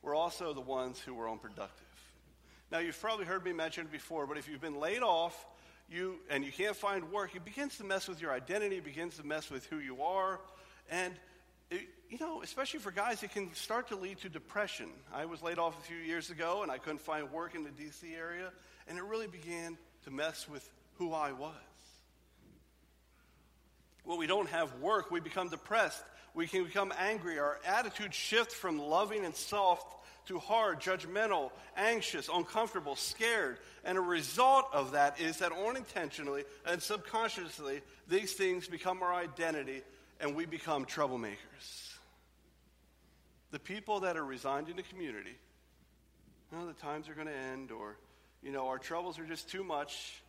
were 0.00 0.14
also 0.14 0.54
the 0.54 0.62
ones 0.62 0.98
who 0.98 1.12
were 1.12 1.28
unproductive. 1.28 1.86
Now, 2.72 2.78
you've 2.78 2.98
probably 2.98 3.26
heard 3.26 3.44
me 3.44 3.52
mention 3.52 3.84
it 3.84 3.92
before, 3.92 4.26
but 4.26 4.38
if 4.38 4.48
you've 4.48 4.62
been 4.62 4.80
laid 4.80 5.02
off 5.02 5.46
you, 5.90 6.14
and 6.30 6.42
you 6.42 6.50
can't 6.50 6.74
find 6.74 7.12
work, 7.12 7.36
it 7.36 7.44
begins 7.44 7.76
to 7.76 7.84
mess 7.84 8.08
with 8.08 8.18
your 8.18 8.32
identity, 8.32 8.80
begins 8.80 9.18
to 9.18 9.22
mess 9.22 9.50
with 9.50 9.66
who 9.66 9.78
you 9.78 10.00
are. 10.00 10.40
And, 10.90 11.12
it, 11.70 11.82
you 12.08 12.16
know, 12.18 12.40
especially 12.40 12.80
for 12.80 12.92
guys, 12.92 13.22
it 13.22 13.32
can 13.32 13.52
start 13.52 13.88
to 13.88 13.96
lead 13.96 14.20
to 14.22 14.30
depression. 14.30 14.88
I 15.12 15.26
was 15.26 15.42
laid 15.42 15.58
off 15.58 15.78
a 15.78 15.82
few 15.82 15.98
years 15.98 16.30
ago, 16.30 16.62
and 16.62 16.72
I 16.72 16.78
couldn't 16.78 17.02
find 17.02 17.30
work 17.30 17.54
in 17.54 17.62
the 17.62 17.72
D.C. 17.72 18.14
area, 18.14 18.52
and 18.88 18.96
it 18.96 19.04
really 19.04 19.26
began 19.26 19.76
to 20.04 20.10
mess 20.10 20.48
with 20.48 20.66
who 20.98 21.12
I 21.12 21.32
was. 21.32 21.52
When 24.04 24.18
we 24.18 24.26
don't 24.26 24.48
have 24.50 24.72
work, 24.80 25.10
we 25.10 25.20
become 25.20 25.48
depressed. 25.48 26.02
We 26.34 26.46
can 26.46 26.64
become 26.64 26.92
angry. 26.98 27.38
Our 27.38 27.58
attitude 27.66 28.14
shifts 28.14 28.54
from 28.54 28.78
loving 28.78 29.24
and 29.24 29.34
soft 29.34 29.86
to 30.26 30.38
hard, 30.38 30.80
judgmental, 30.80 31.50
anxious, 31.76 32.28
uncomfortable, 32.32 32.96
scared. 32.96 33.58
And 33.84 33.96
a 33.96 34.00
result 34.00 34.66
of 34.72 34.92
that 34.92 35.20
is 35.20 35.38
that 35.38 35.52
unintentionally 35.52 36.44
and 36.66 36.82
subconsciously, 36.82 37.80
these 38.08 38.32
things 38.32 38.68
become 38.68 39.02
our 39.02 39.14
identity 39.14 39.82
and 40.20 40.34
we 40.34 40.46
become 40.46 40.84
troublemakers. 40.84 41.94
The 43.50 43.58
people 43.58 44.00
that 44.00 44.16
are 44.16 44.24
resigned 44.24 44.68
in 44.68 44.76
the 44.76 44.82
community, 44.82 45.36
you 46.52 46.58
know, 46.58 46.66
the 46.66 46.74
times 46.74 47.08
are 47.08 47.14
going 47.14 47.28
to 47.28 47.36
end, 47.36 47.70
or, 47.70 47.96
you 48.42 48.50
know, 48.50 48.68
our 48.68 48.78
troubles 48.78 49.18
are 49.18 49.24
just 49.24 49.48
too 49.48 49.62
much, 49.62 50.20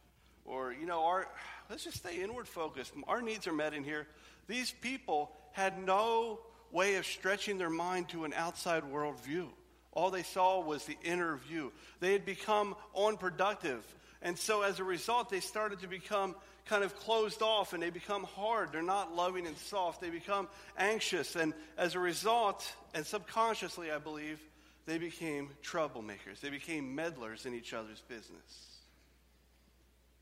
or, 0.48 0.74
you 0.74 0.86
know, 0.86 1.04
our, 1.04 1.28
let's 1.70 1.84
just 1.84 1.98
stay 1.98 2.22
inward 2.22 2.48
focused. 2.48 2.94
Our 3.08 3.22
needs 3.22 3.48
are 3.48 3.54
met 3.54 3.74
in 3.74 3.84
here. 3.84 4.08
These 4.48 4.72
people 4.72 5.32
had 5.52 5.84
no 5.84 6.40
way 6.72 6.96
of 6.96 7.06
stretching 7.06 7.58
their 7.58 7.70
mind 7.70 8.10
to 8.10 8.26
an 8.26 8.34
outside 8.34 8.86
world 8.86 9.20
view. 9.24 9.50
All 9.92 10.10
they 10.10 10.24
saw 10.24 10.62
was 10.62 10.86
the 10.86 10.98
inner 11.04 11.38
view. 11.38 11.72
They 12.00 12.14
had 12.14 12.26
become 12.26 12.76
unproductive. 12.96 13.84
And 14.22 14.38
so 14.38 14.62
as 14.62 14.80
a 14.80 14.84
result, 14.84 15.30
they 15.30 15.40
started 15.40 15.80
to 15.82 15.88
become 15.88 16.36
kind 16.66 16.84
of 16.84 16.96
closed 16.98 17.42
off 17.42 17.74
and 17.74 17.82
they 17.82 17.90
become 17.90 18.24
hard. 18.24 18.72
They're 18.72 18.82
not 18.82 19.16
loving 19.16 19.48
and 19.48 19.58
soft. 19.58 20.02
They 20.02 20.10
become 20.10 20.48
anxious. 20.78 21.36
And 21.36 21.54
as 21.78 21.96
a 21.96 22.00
result, 22.00 22.72
and 22.94 23.06
subconsciously, 23.06 23.92
I 23.92 23.98
believe, 23.98 24.40
they 24.86 24.98
became 24.98 25.50
troublemakers. 25.64 26.40
They 26.42 26.50
became 26.50 26.96
meddlers 26.96 27.46
in 27.46 27.54
each 27.54 27.74
other's 27.74 28.02
business. 28.02 28.77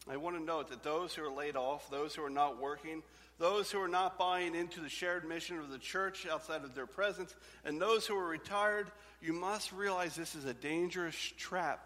I 0.09 0.17
want 0.17 0.37
to 0.37 0.43
note 0.43 0.69
that 0.69 0.83
those 0.83 1.13
who 1.13 1.25
are 1.25 1.31
laid 1.31 1.55
off, 1.55 1.89
those 1.89 2.13
who 2.13 2.23
are 2.23 2.29
not 2.29 2.61
working, 2.61 3.01
those 3.39 3.71
who 3.71 3.81
are 3.81 3.87
not 3.87 4.17
buying 4.17 4.55
into 4.55 4.79
the 4.79 4.89
shared 4.89 5.27
mission 5.27 5.57
of 5.57 5.71
the 5.71 5.79
church 5.79 6.27
outside 6.27 6.63
of 6.63 6.75
their 6.75 6.85
presence, 6.85 7.35
and 7.63 7.81
those 7.81 8.05
who 8.05 8.15
are 8.15 8.27
retired, 8.27 8.91
you 9.21 9.33
must 9.33 9.71
realize 9.71 10.15
this 10.15 10.35
is 10.35 10.45
a 10.45 10.53
dangerous 10.53 11.15
trap 11.37 11.85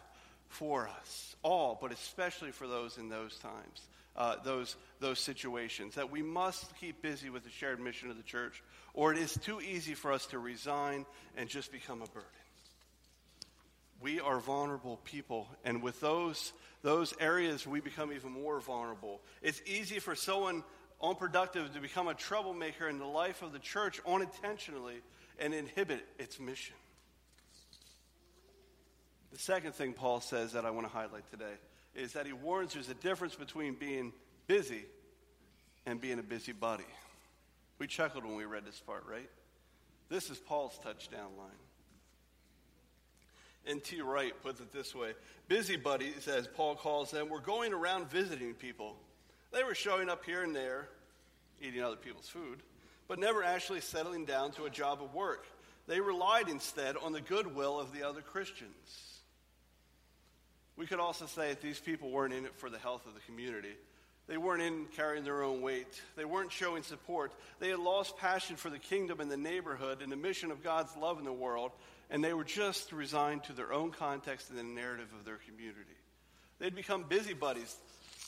for 0.50 0.88
us 0.88 1.36
all, 1.44 1.78
but 1.82 1.92
especially 1.92 2.52
for 2.52 2.68
those 2.68 2.98
in 2.98 3.08
those 3.08 3.38
times, 3.40 3.88
uh, 4.18 4.36
those, 4.44 4.76
those 5.00 5.20
situations, 5.20 5.96
that 5.96 6.12
we 6.12 6.22
must 6.22 6.76
keep 6.78 7.02
busy 7.02 7.30
with 7.30 7.44
the 7.44 7.50
shared 7.50 7.80
mission 7.80 8.10
of 8.10 8.18
the 8.18 8.24
church, 8.24 8.62
or 8.94 9.14
it 9.14 9.18
is 9.18 9.34
too 9.34 9.62
easy 9.62 9.94
for 9.94 10.12
us 10.12 10.26
to 10.28 10.40
resign 10.40 11.06
and 11.38 11.48
just 11.48 11.72
become 11.72 12.02
a 12.02 12.08
burden. 12.08 12.30
We 14.02 14.20
are 14.20 14.40
vulnerable 14.40 14.98
people, 15.04 15.48
and 15.66 15.84
with 15.84 16.00
those, 16.00 16.54
those 16.84 17.14
areas, 17.20 17.68
we 17.68 17.82
become 17.82 18.14
even 18.14 18.32
more 18.32 18.60
vulnerable. 18.62 19.20
It's 19.42 19.62
easy 19.66 20.00
for 20.00 20.16
someone 20.16 20.64
unproductive 21.02 21.74
to 21.74 21.80
become 21.82 22.08
a 22.08 22.14
troublemaker 22.14 22.88
in 22.88 23.00
the 23.00 23.06
life 23.06 23.42
of 23.42 23.52
the 23.52 23.60
church 23.60 24.00
unintentionally 24.08 25.02
and 25.40 25.54
inhibit 25.54 26.06
its 26.18 26.40
mission. 26.40 26.76
The 29.32 29.40
second 29.40 29.76
thing 29.76 29.94
Paul 29.94 30.22
says 30.22 30.54
that 30.54 30.66
I 30.66 30.72
want 30.72 30.88
to 30.88 30.94
highlight 30.94 31.30
today 31.30 31.54
is 31.96 32.14
that 32.14 32.26
he 32.26 32.34
warns 32.34 32.74
there's 32.74 32.90
a 32.90 32.94
difference 32.94 33.36
between 33.36 33.76
being 33.76 34.14
busy 34.48 34.86
and 35.86 36.00
being 36.00 36.20
a 36.20 36.24
busybody. 36.24 36.86
We 37.78 37.88
chuckled 37.88 38.26
when 38.26 38.36
we 38.36 38.46
read 38.46 38.66
this 38.66 38.80
part, 38.80 39.06
right? 39.10 39.30
This 40.10 40.30
is 40.30 40.38
Paul's 40.38 40.78
touchdown 40.84 41.32
line. 41.38 41.69
N.T. 43.70 44.02
Wright 44.02 44.34
puts 44.42 44.60
it 44.60 44.72
this 44.74 44.96
way 44.96 45.14
Busybodies, 45.48 46.28
as 46.28 46.48
Paul 46.48 46.76
calls 46.76 47.12
them, 47.12 47.30
were 47.30 47.40
going 47.40 47.74
around 47.74 48.10
visiting 48.10 48.54
people 48.54 48.96
they 49.52 49.64
were 49.64 49.76
showing 49.76 50.10
up 50.10 50.26
here 50.26 50.44
and 50.44 50.56
there, 50.56 50.88
eating 51.62 51.82
other 51.82 51.96
people's 51.96 52.30
food, 52.30 52.62
but 53.08 53.20
never 53.20 53.44
actually 53.44 53.82
settling 53.82 54.26
down 54.26 54.52
to 54.52 54.66
a 54.66 54.70
job 54.70 55.02
of 55.02 55.14
work. 55.14 55.48
They 55.88 56.00
relied 56.00 56.50
instead 56.50 56.96
on 56.98 57.14
the 57.14 57.22
goodwill 57.22 57.80
of 57.80 57.92
the 57.92 58.04
other 58.04 58.22
Christians. 58.22 59.20
We 60.78 60.86
could 60.86 61.00
also 61.00 61.26
say 61.26 61.50
that 61.50 61.62
these 61.62 61.80
people 61.80 62.12
weren't 62.12 62.34
in 62.34 62.46
it 62.46 62.56
for 62.56 62.70
the 62.70 62.78
health 62.78 63.08
of 63.08 63.16
the 63.16 63.20
community. 63.22 63.76
They 64.28 64.38
weren't 64.38 64.62
in 64.62 64.86
carrying 64.96 65.24
their 65.24 65.42
own 65.42 65.62
weight. 65.62 66.00
They 66.16 66.26
weren't 66.26 66.52
showing 66.52 66.84
support. 66.84 67.34
They 67.60 67.70
had 67.70 67.80
lost 67.80 68.18
passion 68.18 68.56
for 68.56 68.70
the 68.70 68.78
kingdom 68.78 69.20
and 69.20 69.32
the 69.32 69.38
neighborhood 69.38 70.04
and 70.04 70.12
the 70.12 70.16
mission 70.16 70.52
of 70.52 70.64
God's 70.64 70.96
love 70.96 71.18
in 71.18 71.26
the 71.26 71.34
world, 71.34 71.72
and 72.10 72.24
they 72.24 72.34
were 72.34 72.44
just 72.44 72.92
resigned 72.92 73.44
to 73.46 73.54
their 73.54 73.72
own 73.72 73.92
context 73.92 74.50
and 74.50 74.58
the 74.58 74.64
narrative 74.64 75.10
of 75.18 75.26
their 75.26 75.40
community. 75.48 75.98
They'd 76.60 76.76
become 76.76 77.06
busybodies. 77.08 77.76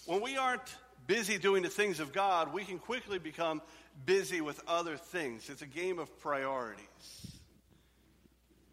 When 0.05 0.21
we 0.21 0.37
aren't 0.37 0.75
busy 1.07 1.37
doing 1.37 1.63
the 1.63 1.69
things 1.69 1.99
of 1.99 2.13
God, 2.13 2.53
we 2.53 2.63
can 2.63 2.79
quickly 2.79 3.19
become 3.19 3.61
busy 4.05 4.41
with 4.41 4.61
other 4.67 4.97
things. 4.97 5.49
It's 5.49 5.61
a 5.61 5.67
game 5.67 5.99
of 5.99 6.19
priorities. 6.19 6.85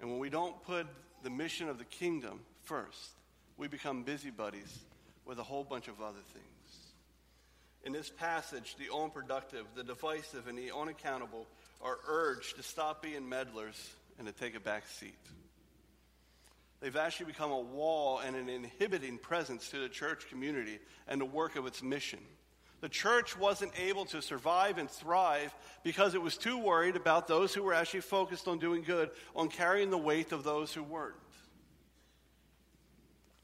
And 0.01 0.11
when 0.11 0.19
we 0.21 0.31
don't 0.31 0.63
put 0.63 0.87
the 1.23 1.31
mission 1.31 1.69
of 1.69 1.79
the 1.79 1.85
kingdom 1.85 2.41
first, 2.65 3.11
we 3.57 3.67
become 3.67 4.05
busybodies 4.05 4.79
with 5.25 5.39
a 5.39 5.43
whole 5.43 5.65
bunch 5.65 5.89
of 5.89 6.01
other 6.01 6.21
things. 6.33 6.45
In 7.85 7.93
this 7.93 8.11
passage, 8.11 8.77
the 8.79 8.95
unproductive, 8.95 9.65
the 9.75 9.83
divisive, 9.83 10.47
and 10.47 10.59
the 10.59 10.71
unaccountable 10.77 11.47
are 11.81 11.99
urged 12.07 12.57
to 12.57 12.63
stop 12.63 13.03
being 13.03 13.29
meddlers 13.29 13.77
and 14.19 14.27
to 14.27 14.33
take 14.33 14.57
a 14.57 14.61
back 14.61 14.87
seat. 14.87 15.15
They've 16.81 16.97
actually 16.97 17.27
become 17.27 17.51
a 17.51 17.61
wall 17.61 18.19
and 18.19 18.37
an 18.37 18.49
inhibiting 18.49 19.19
presence 19.19 19.69
to 19.71 19.81
the 19.81 19.89
church 19.89 20.29
community 20.29 20.79
and 21.09 21.21
the 21.21 21.25
work 21.25 21.57
of 21.57 21.67
its 21.67 21.83
mission. 21.83 22.21
The 22.81 22.89
church 22.89 23.37
wasn't 23.37 23.73
able 23.81 24.05
to 24.07 24.23
survive 24.23 24.79
and 24.79 24.89
thrive 24.89 25.53
because 25.83 26.15
it 26.15 26.23
was 26.23 26.37
too 26.37 26.59
worried 26.59 26.95
about 26.95 27.27
those 27.27 27.53
who 27.53 27.65
were 27.65 27.75
actually 27.75 28.03
focused 28.03 28.47
on 28.47 28.61
doing 28.61 28.83
good, 28.83 29.11
on 29.35 29.49
carrying 29.49 29.91
the 29.91 29.99
weight 29.99 30.31
of 30.31 30.45
those 30.45 30.73
who 30.73 30.85
weren't. 30.85 31.17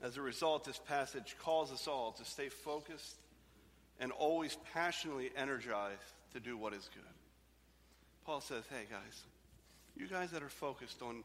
As 0.01 0.17
a 0.17 0.23
result, 0.23 0.65
this 0.65 0.79
passage 0.79 1.35
calls 1.41 1.73
us 1.73 1.89
all 1.89 2.13
to 2.13 2.25
stay 2.25 2.49
focused 2.49 3.17
and 3.99 4.13
always 4.13 4.57
passionately 4.73 5.33
energized 5.37 5.99
to 6.35 6.41
do 6.41 6.57
what 6.57 6.73
is 6.73 6.89
good. 6.95 7.03
Paul 8.25 8.41
says, 8.41 8.65
hey, 8.71 8.85
guys, 8.89 9.23
you 9.97 10.07
guys 10.07 10.31
that 10.31 10.43
are 10.43 10.49
focused 10.49 11.03
on 11.03 11.25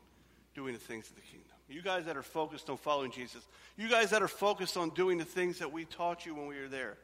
doing 0.55 0.73
the 0.73 0.79
things 0.79 1.09
of 1.09 1.15
the 1.15 1.21
kingdom, 1.21 1.49
you 1.69 1.81
guys 1.81 2.05
that 2.05 2.17
are 2.17 2.23
focused 2.23 2.69
on 2.69 2.77
following 2.77 3.11
Jesus, 3.11 3.45
you 3.77 3.89
guys 3.89 4.09
that 4.11 4.21
are 4.21 4.27
focused 4.27 4.77
on 4.77 4.89
doing 4.91 5.17
the 5.17 5.25
things 5.25 5.59
that 5.59 5.71
we 5.71 5.85
taught 5.85 6.25
you 6.25 6.35
when 6.35 6.47
we 6.47 6.59
were 6.59 6.67
there, 6.67 6.97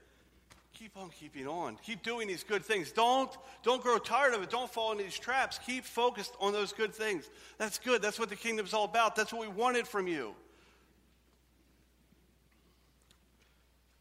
keep 0.73 0.97
on 0.97 1.09
keeping 1.09 1.47
on. 1.47 1.77
Keep 1.83 2.03
doing 2.03 2.27
these 2.27 2.43
good 2.43 2.63
things. 2.63 2.91
Don't, 2.91 3.31
don't 3.63 3.81
grow 3.81 3.97
tired 3.97 4.33
of 4.33 4.43
it. 4.43 4.49
Don't 4.49 4.69
fall 4.69 4.91
into 4.91 5.03
these 5.03 5.17
traps. 5.17 5.59
Keep 5.65 5.85
focused 5.85 6.33
on 6.39 6.53
those 6.53 6.73
good 6.73 6.93
things. 6.93 7.29
That's 7.57 7.79
good. 7.79 8.01
That's 8.01 8.19
what 8.19 8.29
the 8.29 8.35
kingdom's 8.35 8.73
all 8.73 8.85
about. 8.85 9.15
That's 9.15 9.31
what 9.33 9.41
we 9.41 9.47
wanted 9.47 9.87
from 9.87 10.07
you. 10.07 10.35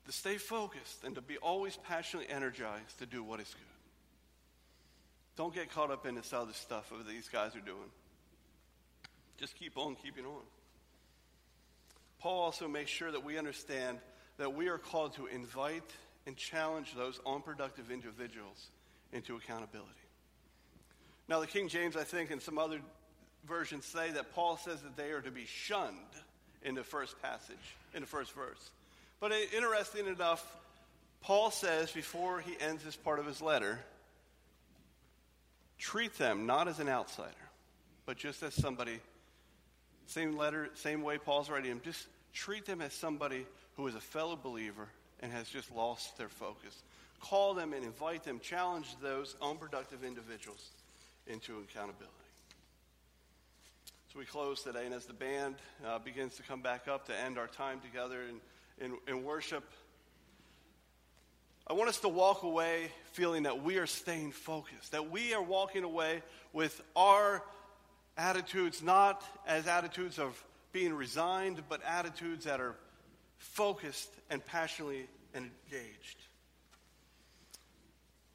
To 0.07 0.13
stay 0.13 0.37
focused 0.37 1.05
and 1.05 1.15
to 1.15 1.23
be 1.23 1.39
always 1.39 1.77
passionately 1.77 2.33
energized 2.33 2.99
to 2.99 3.07
do 3.07 3.23
what 3.23 3.41
is 3.41 3.49
good. 3.55 3.84
Don't 5.37 5.55
get 5.55 5.73
caught 5.73 5.91
up 5.91 6.07
in 6.07 6.15
this 6.15 6.33
other 6.33 6.53
stuff 6.53 6.91
that 6.91 7.09
these 7.09 7.29
guys 7.29 7.57
are 7.57 7.61
doing. 7.61 7.91
Just 9.39 9.57
keep 9.57 9.77
on 9.77 9.97
keeping 9.97 10.25
on. 10.25 10.43
Paul 12.21 12.41
also 12.41 12.69
makes 12.69 12.91
sure 12.91 13.11
that 13.11 13.25
we 13.25 13.37
understand 13.37 13.99
that 14.39 14.55
we 14.55 14.69
are 14.69 14.79
called 14.79 15.15
to 15.15 15.27
invite 15.27 15.91
and 16.27 16.37
challenge 16.37 16.95
those 16.95 17.21
unproductive 17.27 17.91
individuals 17.91 18.69
into 19.13 19.37
accountability. 19.37 19.91
Now, 21.29 21.41
the 21.41 21.47
King 21.47 21.69
James, 21.69 21.97
I 21.97 22.05
think, 22.05 22.31
and 22.31 22.41
some 22.41 22.59
other 22.59 22.81
versions 23.47 23.85
say 23.85 24.11
that 24.13 24.35
Paul 24.35 24.57
says 24.57 24.81
that 24.83 24.97
they 24.97 25.11
are 25.11 25.21
to 25.21 25.31
be 25.31 25.47
shunned 25.47 25.95
in 26.63 26.75
the 26.75 26.85
first 26.85 27.21
passage, 27.21 27.77
in 27.95 28.01
the 28.01 28.07
first 28.07 28.33
verse. 28.33 28.71
But 29.21 29.33
interesting 29.55 30.07
enough, 30.07 30.45
Paul 31.23 31.51
says 31.51 31.91
before 31.91 32.41
he 32.41 32.57
ends 32.61 32.85
this 32.85 32.97
part 32.97 33.19
of 33.19 33.27
his 33.27 33.41
letter, 33.41 33.81
treat 35.85 36.17
them 36.17 36.47
not 36.47 36.67
as 36.67 36.81
an 36.81 36.89
outsider, 36.89 37.29
but 38.07 38.17
just 38.17 38.43
as 38.43 38.55
somebody, 38.55 38.99
same 40.07 40.35
letter, 40.35 40.71
same 40.73 41.03
way 41.03 41.19
Paul's 41.19 41.51
writing 41.51 41.69
them, 41.69 41.81
just 41.85 42.07
treat 42.33 42.65
them 42.65 42.81
as 42.81 42.95
somebody 42.95 43.45
who 43.77 43.87
is 43.87 43.95
a 43.95 44.01
fellow 44.01 44.35
believer 44.35 44.89
and 45.21 45.31
has 45.31 45.47
just 45.47 45.71
lost 45.71 46.17
their 46.17 46.31
focus. 46.31 46.83
Call 47.21 47.53
them 47.53 47.75
and 47.75 47.85
invite 47.85 48.25
them, 48.25 48.41
challenge 48.41 48.87
those 49.03 49.37
unproductive 49.43 50.05
individuals 50.05 50.71
into 51.27 51.59
accountability. 51.59 52.09
So 54.11 54.19
we 54.19 54.25
close 54.25 54.63
today, 54.63 54.87
and 54.87 54.95
as 54.95 55.05
the 55.05 55.13
band 55.13 55.57
uh, 55.87 55.99
begins 55.99 56.35
to 56.37 56.43
come 56.43 56.63
back 56.63 56.89
up 56.89 57.07
to 57.09 57.21
end 57.21 57.37
our 57.37 57.47
time 57.47 57.81
together 57.81 58.23
in, 58.23 58.87
in, 58.87 58.97
in 59.07 59.23
worship, 59.23 59.65
I 61.67 61.73
want 61.73 61.89
us 61.89 62.01
to 62.01 62.09
walk 62.09 62.43
away 62.43 62.91
feeling 63.13 63.45
that 63.45 63.63
we 63.63 63.79
are 63.79 63.87
staying 63.87 64.33
focused, 64.33 64.93
that 64.93 65.11
we 65.11 65.33
are 65.33 65.43
walking 65.43 65.83
away 65.83 66.23
with 66.53 66.81
our 66.95 67.43
attitudes 68.19 68.83
not 68.83 69.25
as 69.47 69.67
attitudes 69.67 70.19
of 70.19 70.43
being 70.73 70.93
resigned, 70.93 71.63
but 71.69 71.81
attitudes 71.83 72.45
that 72.45 72.61
are 72.61 72.77
focused 73.39 74.11
and 74.29 74.45
passionately 74.45 75.09
engaged. 75.35 76.19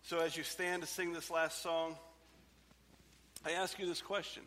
So, 0.03 0.19
as 0.19 0.35
you 0.35 0.43
stand 0.43 0.81
to 0.81 0.87
sing 0.87 1.13
this 1.13 1.29
last 1.29 1.61
song, 1.61 1.95
I 3.45 3.51
ask 3.51 3.77
you 3.77 3.85
this 3.85 4.01
question 4.01 4.41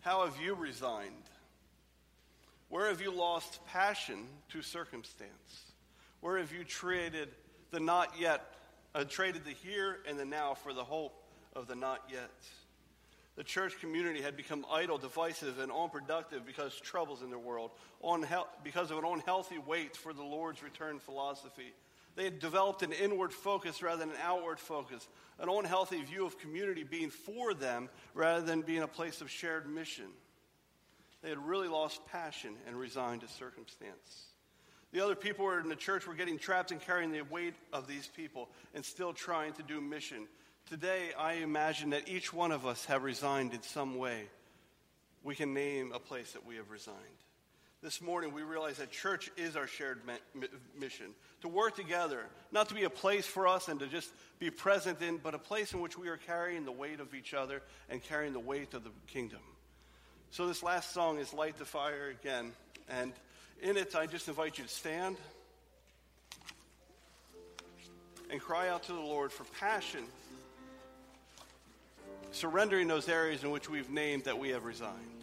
How 0.00 0.26
have 0.26 0.38
you 0.38 0.54
resigned? 0.54 1.14
Where 2.68 2.88
have 2.88 3.00
you 3.00 3.10
lost 3.10 3.64
passion 3.66 4.26
to 4.50 4.60
circumstance? 4.60 5.69
Where 6.20 6.38
have 6.38 6.52
you 6.52 6.64
traded 6.64 7.28
the 7.70 7.80
not 7.80 8.14
yet, 8.18 8.54
uh, 8.94 9.04
traded 9.04 9.44
the 9.44 9.52
here 9.52 9.98
and 10.06 10.18
the 10.18 10.24
now 10.24 10.54
for 10.54 10.72
the 10.72 10.84
hope 10.84 11.24
of 11.54 11.66
the 11.66 11.74
not 11.74 12.02
yet? 12.12 12.30
The 13.36 13.44
church 13.44 13.80
community 13.80 14.20
had 14.20 14.36
become 14.36 14.66
idle, 14.70 14.98
divisive, 14.98 15.58
and 15.60 15.72
unproductive 15.72 16.44
because 16.44 16.78
troubles 16.78 17.22
in 17.22 17.30
their 17.30 17.38
world, 17.38 17.70
because 18.62 18.90
of 18.90 18.98
an 18.98 19.04
unhealthy 19.04 19.58
wait 19.58 19.96
for 19.96 20.12
the 20.12 20.22
Lord's 20.22 20.62
return 20.62 20.98
philosophy. 20.98 21.72
They 22.16 22.24
had 22.24 22.38
developed 22.38 22.82
an 22.82 22.92
inward 22.92 23.32
focus 23.32 23.82
rather 23.82 24.00
than 24.00 24.10
an 24.10 24.20
outward 24.22 24.58
focus, 24.58 25.08
an 25.38 25.48
unhealthy 25.48 26.02
view 26.02 26.26
of 26.26 26.38
community 26.38 26.82
being 26.82 27.08
for 27.08 27.54
them 27.54 27.88
rather 28.12 28.44
than 28.44 28.60
being 28.60 28.82
a 28.82 28.88
place 28.88 29.22
of 29.22 29.30
shared 29.30 29.66
mission. 29.66 30.08
They 31.22 31.28
had 31.30 31.38
really 31.38 31.68
lost 31.68 32.04
passion 32.06 32.56
and 32.66 32.76
resigned 32.76 33.22
to 33.22 33.28
circumstance. 33.28 34.26
The 34.92 35.04
other 35.04 35.14
people 35.14 35.44
were 35.44 35.60
in 35.60 35.68
the 35.68 35.76
church 35.76 36.06
were 36.06 36.14
getting 36.14 36.38
trapped 36.38 36.72
and 36.72 36.80
carrying 36.80 37.12
the 37.12 37.22
weight 37.22 37.54
of 37.72 37.86
these 37.86 38.08
people 38.08 38.48
and 38.74 38.84
still 38.84 39.12
trying 39.12 39.52
to 39.54 39.62
do 39.62 39.80
mission. 39.80 40.26
Today, 40.68 41.10
I 41.16 41.34
imagine 41.34 41.90
that 41.90 42.08
each 42.08 42.32
one 42.32 42.50
of 42.50 42.66
us 42.66 42.84
have 42.86 43.04
resigned 43.04 43.54
in 43.54 43.62
some 43.62 43.96
way. 43.98 44.24
We 45.22 45.34
can 45.34 45.54
name 45.54 45.92
a 45.94 45.98
place 45.98 46.32
that 46.32 46.44
we 46.46 46.56
have 46.56 46.70
resigned. 46.70 46.96
This 47.82 48.02
morning, 48.02 48.34
we 48.34 48.42
realize 48.42 48.76
that 48.76 48.90
church 48.90 49.30
is 49.38 49.56
our 49.56 49.66
shared 49.66 50.00
mission 50.78 51.06
to 51.40 51.48
work 51.48 51.76
together, 51.76 52.26
not 52.52 52.68
to 52.68 52.74
be 52.74 52.84
a 52.84 52.90
place 52.90 53.24
for 53.24 53.48
us 53.48 53.68
and 53.68 53.80
to 53.80 53.86
just 53.86 54.12
be 54.38 54.50
present 54.50 55.00
in, 55.00 55.16
but 55.16 55.34
a 55.34 55.38
place 55.38 55.72
in 55.72 55.80
which 55.80 55.96
we 55.96 56.08
are 56.08 56.18
carrying 56.18 56.66
the 56.66 56.72
weight 56.72 57.00
of 57.00 57.14
each 57.14 57.32
other 57.32 57.62
and 57.88 58.02
carrying 58.02 58.34
the 58.34 58.40
weight 58.40 58.74
of 58.74 58.84
the 58.84 58.90
kingdom. 59.06 59.40
So, 60.30 60.46
this 60.46 60.62
last 60.62 60.92
song 60.92 61.18
is 61.18 61.32
Light 61.32 61.56
the 61.58 61.64
Fire 61.64 62.14
again. 62.20 62.52
And 62.88 63.12
in 63.62 63.76
it, 63.76 63.94
I 63.94 64.06
just 64.06 64.28
invite 64.28 64.58
you 64.58 64.64
to 64.64 64.70
stand 64.70 65.16
and 68.30 68.40
cry 68.40 68.68
out 68.68 68.84
to 68.84 68.92
the 68.92 69.00
Lord 69.00 69.32
for 69.32 69.44
passion 69.58 70.04
surrendering 72.32 72.88
those 72.88 73.08
areas 73.08 73.42
in 73.42 73.50
which 73.50 73.68
we've 73.68 73.90
named 73.90 74.24
that 74.24 74.38
we 74.38 74.50
have 74.50 74.64
resigned. 74.64 75.10